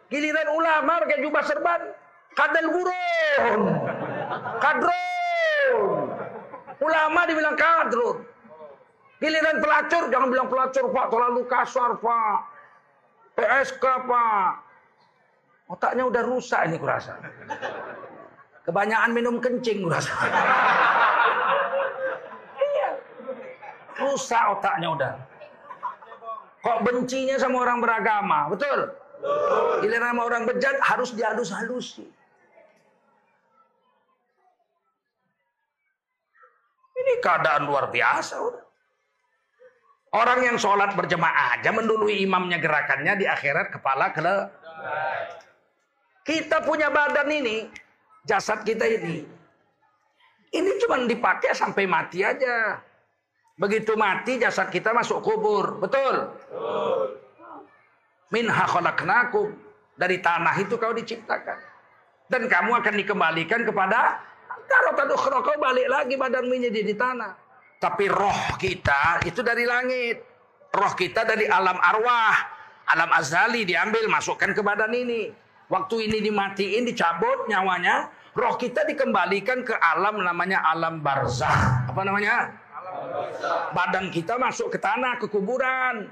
Giliran 0.08 0.48
ulama 0.56 1.04
pakai 1.04 1.20
jubah 1.28 1.44
serban, 1.44 1.92
kadal 2.32 2.72
gurun. 2.72 3.62
Kadrun. 4.64 5.76
Ulama 6.80 7.20
dibilang 7.28 7.60
kadrun. 7.60 8.24
Giliran 9.20 9.60
pelacur, 9.60 10.08
jangan 10.08 10.32
bilang 10.32 10.48
pelacur 10.48 10.88
Pak, 10.88 11.06
terlalu 11.12 11.42
kasar 11.52 12.00
Pak. 12.00 12.57
PSK 13.38 13.86
Pak. 13.86 14.50
Otaknya 15.70 16.04
udah 16.10 16.24
rusak 16.26 16.66
ini 16.66 16.82
kurasa. 16.82 17.14
Kebanyakan 18.66 19.12
minum 19.14 19.38
kencing 19.38 19.86
kurasa. 19.86 20.10
iya. 22.58 22.90
Rusak 24.02 24.44
otaknya 24.58 24.90
udah. 24.90 25.14
Kok 26.66 26.82
bencinya 26.84 27.38
sama 27.38 27.62
orang 27.62 27.80
beragama, 27.80 28.50
betul? 28.50 28.90
Giliran 29.86 30.18
sama 30.18 30.22
orang 30.26 30.44
bejat 30.50 30.76
harus 30.82 31.14
dihalus-halusi. 31.14 32.10
Ini 36.98 37.14
keadaan 37.22 37.70
luar 37.70 37.94
biasa. 37.94 38.67
Orang 40.16 40.40
yang 40.40 40.56
sholat 40.56 40.96
berjemaah 40.96 41.60
aja 41.60 41.70
mendului 41.76 42.24
imamnya 42.24 42.64
gerakannya 42.64 43.20
di 43.20 43.26
akhirat 43.28 43.76
kepala 43.76 44.16
ke 44.16 44.24
Kita 46.24 46.64
punya 46.64 46.92
badan 46.92 47.28
ini, 47.28 47.68
jasad 48.24 48.64
kita 48.64 48.88
ini. 48.88 49.24
Ini 50.52 50.72
cuma 50.84 51.04
dipakai 51.04 51.52
sampai 51.52 51.84
mati 51.88 52.24
aja. 52.24 52.80
Begitu 53.60 54.00
mati 54.00 54.40
jasad 54.40 54.72
kita 54.72 54.96
masuk 54.96 55.20
kubur. 55.24 55.80
Betul? 55.80 56.32
Betul. 56.40 57.20
Minha 58.32 58.64
khalaqnakum. 58.68 59.56
Dari 59.98 60.22
tanah 60.22 60.54
itu 60.62 60.78
kau 60.78 60.94
diciptakan. 60.94 61.58
Dan 62.30 62.46
kamu 62.46 62.70
akan 62.80 62.94
dikembalikan 63.02 63.66
kepada 63.66 64.22
kalau 64.68 64.92
tadukhra 64.94 65.42
kau 65.42 65.58
balik 65.58 65.88
lagi 65.90 66.14
badanmu 66.14 66.54
jadi 66.70 66.82
di 66.86 66.94
tanah. 66.94 67.34
Tapi 67.78 68.10
roh 68.10 68.58
kita 68.58 69.22
itu 69.26 69.46
dari 69.46 69.66
langit. 69.70 70.18
Roh 70.74 70.94
kita 70.98 71.26
dari 71.26 71.46
alam 71.46 71.78
arwah. 71.78 72.36
Alam 72.88 73.10
azali 73.14 73.68
diambil 73.68 74.10
masukkan 74.10 74.50
ke 74.56 74.62
badan 74.66 74.94
ini. 74.96 75.30
Waktu 75.68 76.08
ini 76.08 76.24
dimatiin, 76.24 76.88
dicabut 76.88 77.46
nyawanya. 77.52 78.10
Roh 78.34 78.56
kita 78.56 78.88
dikembalikan 78.88 79.62
ke 79.66 79.76
alam 79.76 80.24
namanya 80.24 80.64
alam 80.64 81.04
barzah. 81.04 81.86
Apa 81.90 82.02
namanya? 82.02 82.54
Badan 83.76 84.10
kita 84.10 84.40
masuk 84.40 84.74
ke 84.74 84.80
tanah, 84.80 85.20
ke 85.22 85.28
kuburan. 85.28 86.08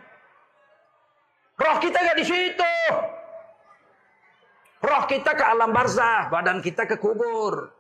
Roh 1.56 1.78
kita 1.80 1.98
nggak 2.04 2.18
di 2.20 2.26
situ. 2.28 2.76
roh 4.86 5.04
kita 5.10 5.34
ke 5.34 5.42
alam 5.42 5.74
barzah, 5.74 6.30
badan 6.30 6.62
kita 6.62 6.86
ke 6.86 7.02
kubur. 7.02 7.74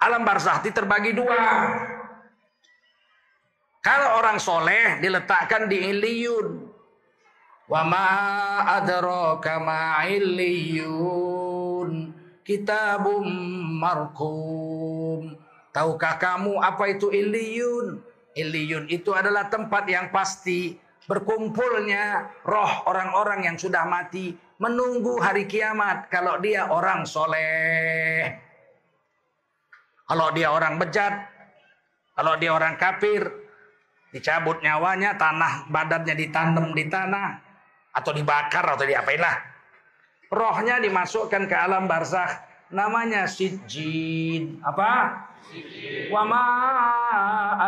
Alam 0.00 0.24
barzah 0.24 0.64
terbagi 0.64 1.12
dua. 1.12 1.36
Kalau 3.84 4.16
orang 4.16 4.40
soleh 4.40 4.96
diletakkan 4.96 5.68
di 5.68 5.92
iliyun. 5.92 6.72
Wa 7.68 7.84
ma 7.84 8.08
adraka 8.80 9.60
ma 9.60 10.00
illiyun. 10.08 11.90
Kitabum 12.40 13.28
markum. 13.76 15.36
Tahukah 15.68 16.16
kamu 16.16 16.64
apa 16.64 16.96
itu 16.96 17.12
iliyun? 17.12 18.00
Iliyun 18.40 18.88
itu 18.88 19.12
adalah 19.12 19.52
tempat 19.52 19.84
yang 19.84 20.08
pasti 20.08 20.80
berkumpulnya 21.04 22.24
roh 22.48 22.88
orang-orang 22.88 23.52
yang 23.52 23.56
sudah 23.60 23.84
mati 23.84 24.32
menunggu 24.56 25.20
hari 25.20 25.44
kiamat 25.44 26.08
kalau 26.08 26.40
dia 26.40 26.72
orang 26.72 27.04
soleh. 27.04 28.49
Kalau 30.10 30.34
dia 30.34 30.50
orang 30.50 30.74
bejat, 30.74 31.14
kalau 32.18 32.34
dia 32.34 32.50
orang 32.50 32.74
kafir, 32.74 33.30
dicabut 34.10 34.58
nyawanya, 34.58 35.14
tanah 35.14 35.70
badannya 35.70 36.18
ditanam 36.18 36.74
di 36.74 36.90
tanah 36.90 37.38
atau 37.94 38.10
dibakar 38.10 38.74
atau 38.74 38.82
diapain 38.82 39.22
lah. 39.22 39.38
Rohnya 40.26 40.82
dimasukkan 40.82 41.46
ke 41.46 41.54
alam 41.54 41.86
barzakh 41.86 42.42
namanya 42.74 43.30
sijin. 43.30 44.58
Apa? 44.66 45.26
Wa 46.10 46.22
ma 46.26 46.44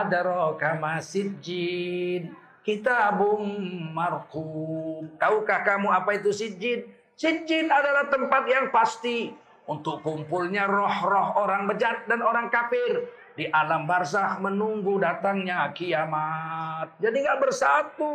adraka 0.03 0.83
ma 0.83 0.99
sijin. 0.99 2.35
Kitabum 2.67 3.47
marqum. 3.95 5.15
Tahukah 5.15 5.63
kamu 5.63 5.95
apa 5.95 6.11
itu 6.19 6.35
sijin? 6.35 6.91
Sijin 7.15 7.71
adalah 7.71 8.11
tempat 8.11 8.43
yang 8.51 8.75
pasti 8.75 9.31
untuk 9.73 10.05
kumpulnya 10.05 10.69
roh-roh 10.69 11.41
orang 11.41 11.65
bejat 11.65 12.05
dan 12.05 12.21
orang 12.21 12.53
kafir 12.53 13.09
di 13.33 13.49
alam 13.49 13.89
barzah 13.89 14.37
menunggu 14.37 15.01
datangnya 15.01 15.73
kiamat. 15.73 16.93
Jadi 17.01 17.17
nggak 17.25 17.41
bersatu. 17.41 18.15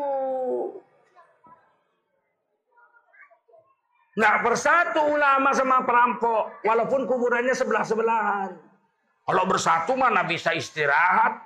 Nggak 4.17 4.37
bersatu 4.41 5.01
ulama 5.13 5.53
sama 5.53 5.85
perampok, 5.85 6.61
walaupun 6.65 7.05
kuburannya 7.05 7.53
sebelah-sebelahan. 7.53 8.49
Kalau 9.29 9.43
bersatu 9.45 9.93
mana 9.93 10.25
bisa 10.25 10.57
istirahat 10.57 11.37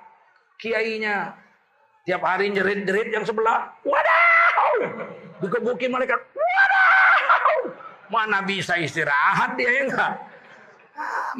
kiainya. 0.56 1.36
Tiap 2.02 2.24
hari 2.24 2.50
nyerit-jerit 2.50 3.14
yang 3.14 3.22
sebelah, 3.22 3.76
wadah! 3.86 4.98
Dikebukin 5.38 5.92
malaikat, 5.92 6.18
wadah! 6.18 6.31
Mana 8.12 8.44
bisa 8.44 8.76
istirahat 8.76 9.56
dia 9.56 9.72
ya 9.72 9.82
enggak? 9.88 10.12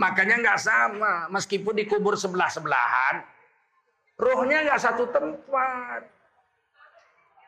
Makanya 0.00 0.40
nggak 0.40 0.60
sama. 0.64 1.28
Meskipun 1.28 1.76
dikubur 1.76 2.16
sebelah-sebelahan, 2.16 3.20
rohnya 4.16 4.64
nggak 4.64 4.80
satu 4.80 5.04
tempat. 5.12 6.08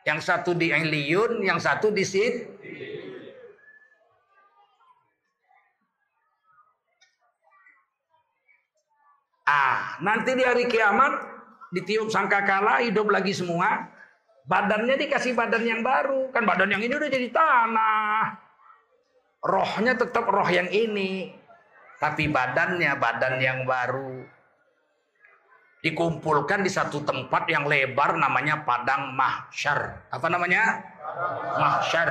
Yang 0.05 0.19
satu 0.29 0.53
di 0.53 0.69
Iliyun, 0.69 1.41
yang 1.41 1.57
satu 1.57 1.89
di 1.89 2.05
Sid. 2.05 2.53
Ah, 9.49 9.97
nanti 10.05 10.37
di 10.37 10.45
hari 10.45 10.69
kiamat 10.69 11.21
ditiup 11.73 12.13
sangkakala 12.13 12.85
hidup 12.85 13.09
lagi 13.09 13.33
semua. 13.33 13.89
Badannya 14.45 14.93
dikasih 15.01 15.33
badan 15.33 15.65
yang 15.65 15.81
baru. 15.81 16.29
Kan 16.29 16.45
badan 16.45 16.69
yang 16.69 16.85
ini 16.85 16.93
udah 16.93 17.09
jadi 17.09 17.33
tanah. 17.33 18.44
Rohnya 19.45 19.93
tetap 19.93 20.25
roh 20.25 20.49
yang 20.49 20.65
ini. 20.73 21.29
Tapi 22.01 22.27
badannya 22.27 22.91
badan 22.97 23.35
yang 23.37 23.63
baru. 23.69 24.25
Dikumpulkan 25.85 26.65
di 26.65 26.71
satu 26.73 27.05
tempat 27.05 27.45
yang 27.45 27.69
lebar 27.69 28.17
namanya 28.17 28.65
padang 28.65 29.13
mahsyar. 29.13 30.09
Apa 30.09 30.27
namanya? 30.33 30.81
Mahsyar. 31.61 32.09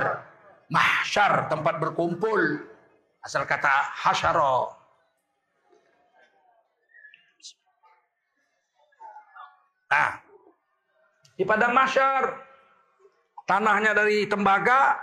Mahsyar, 0.71 1.51
tempat 1.51 1.75
berkumpul. 1.83 2.71
Asal 3.19 3.43
kata 3.43 3.91
hasyaro. 3.99 4.71
Nah, 9.91 10.09
di 11.35 11.43
padang 11.45 11.75
mahsyar 11.75 12.23
tanahnya 13.45 13.93
dari 13.93 14.25
tembaga, 14.25 14.97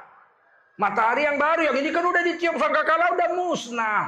matahari 0.80 1.28
yang 1.28 1.36
baru 1.36 1.72
yang 1.72 1.76
ini 1.80 1.88
kan 1.92 2.04
udah 2.04 2.22
dicium 2.24 2.56
sangkakala 2.56 3.12
udah 3.16 3.28
musnah. 3.36 4.04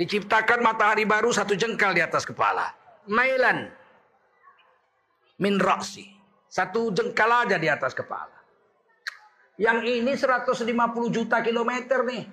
Diciptakan 0.00 0.64
matahari 0.64 1.04
baru 1.04 1.28
satu 1.28 1.52
jengkal 1.52 1.92
di 1.92 2.00
atas 2.00 2.24
kepala. 2.24 2.72
Mailan. 3.04 3.68
Min 5.40 5.60
raksi. 5.60 6.08
Satu 6.48 6.88
jengkal 6.90 7.46
aja 7.46 7.60
di 7.60 7.68
atas 7.68 7.92
kepala. 7.92 8.40
Yang 9.60 10.00
ini 10.00 10.12
150 10.16 10.64
juta 11.12 11.44
kilometer 11.44 12.00
nih. 12.08 12.24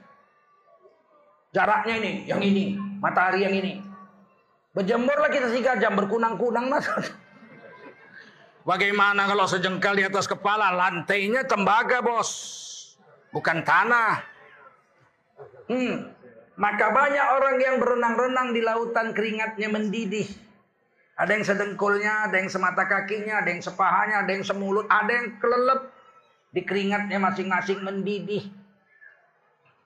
Jaraknya 1.51 1.95
ini, 1.99 2.11
yang 2.23 2.39
ini. 2.39 2.79
Matahari 3.03 3.43
yang 3.43 3.51
ini. 3.51 3.83
Berjemurlah 4.71 5.27
kita 5.27 5.51
tiga 5.51 5.75
jam, 5.75 5.97
berkunang-kunang 5.99 6.71
mas. 6.71 6.87
Bagaimana 8.67 9.27
kalau 9.27 9.47
sejengkal 9.47 9.95
di 9.95 10.03
atas 10.03 10.27
kepala, 10.27 10.71
lantainya 10.75 11.47
tembaga 11.47 12.03
bos. 12.03 12.66
Bukan 13.37 13.61
tanah. 13.61 14.25
Hmm, 15.69 16.09
maka 16.57 16.89
banyak 16.89 17.25
orang 17.37 17.61
yang 17.61 17.77
berenang-renang 17.77 18.49
di 18.49 18.65
lautan 18.65 19.13
keringatnya 19.13 19.69
mendidih. 19.69 20.25
Ada 21.13 21.37
yang 21.37 21.45
sedengkulnya, 21.45 22.29
ada 22.29 22.41
yang 22.41 22.49
semata 22.49 22.89
kakinya, 22.89 23.45
ada 23.45 23.53
yang 23.53 23.61
sepahanya, 23.61 24.25
ada 24.25 24.31
yang 24.33 24.41
semulut, 24.41 24.89
ada 24.89 25.11
yang 25.13 25.37
kelelep. 25.37 25.93
Di 26.49 26.65
keringatnya 26.65 27.21
masing-masing 27.21 27.85
mendidih. 27.85 28.49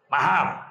Paham? 0.07 0.70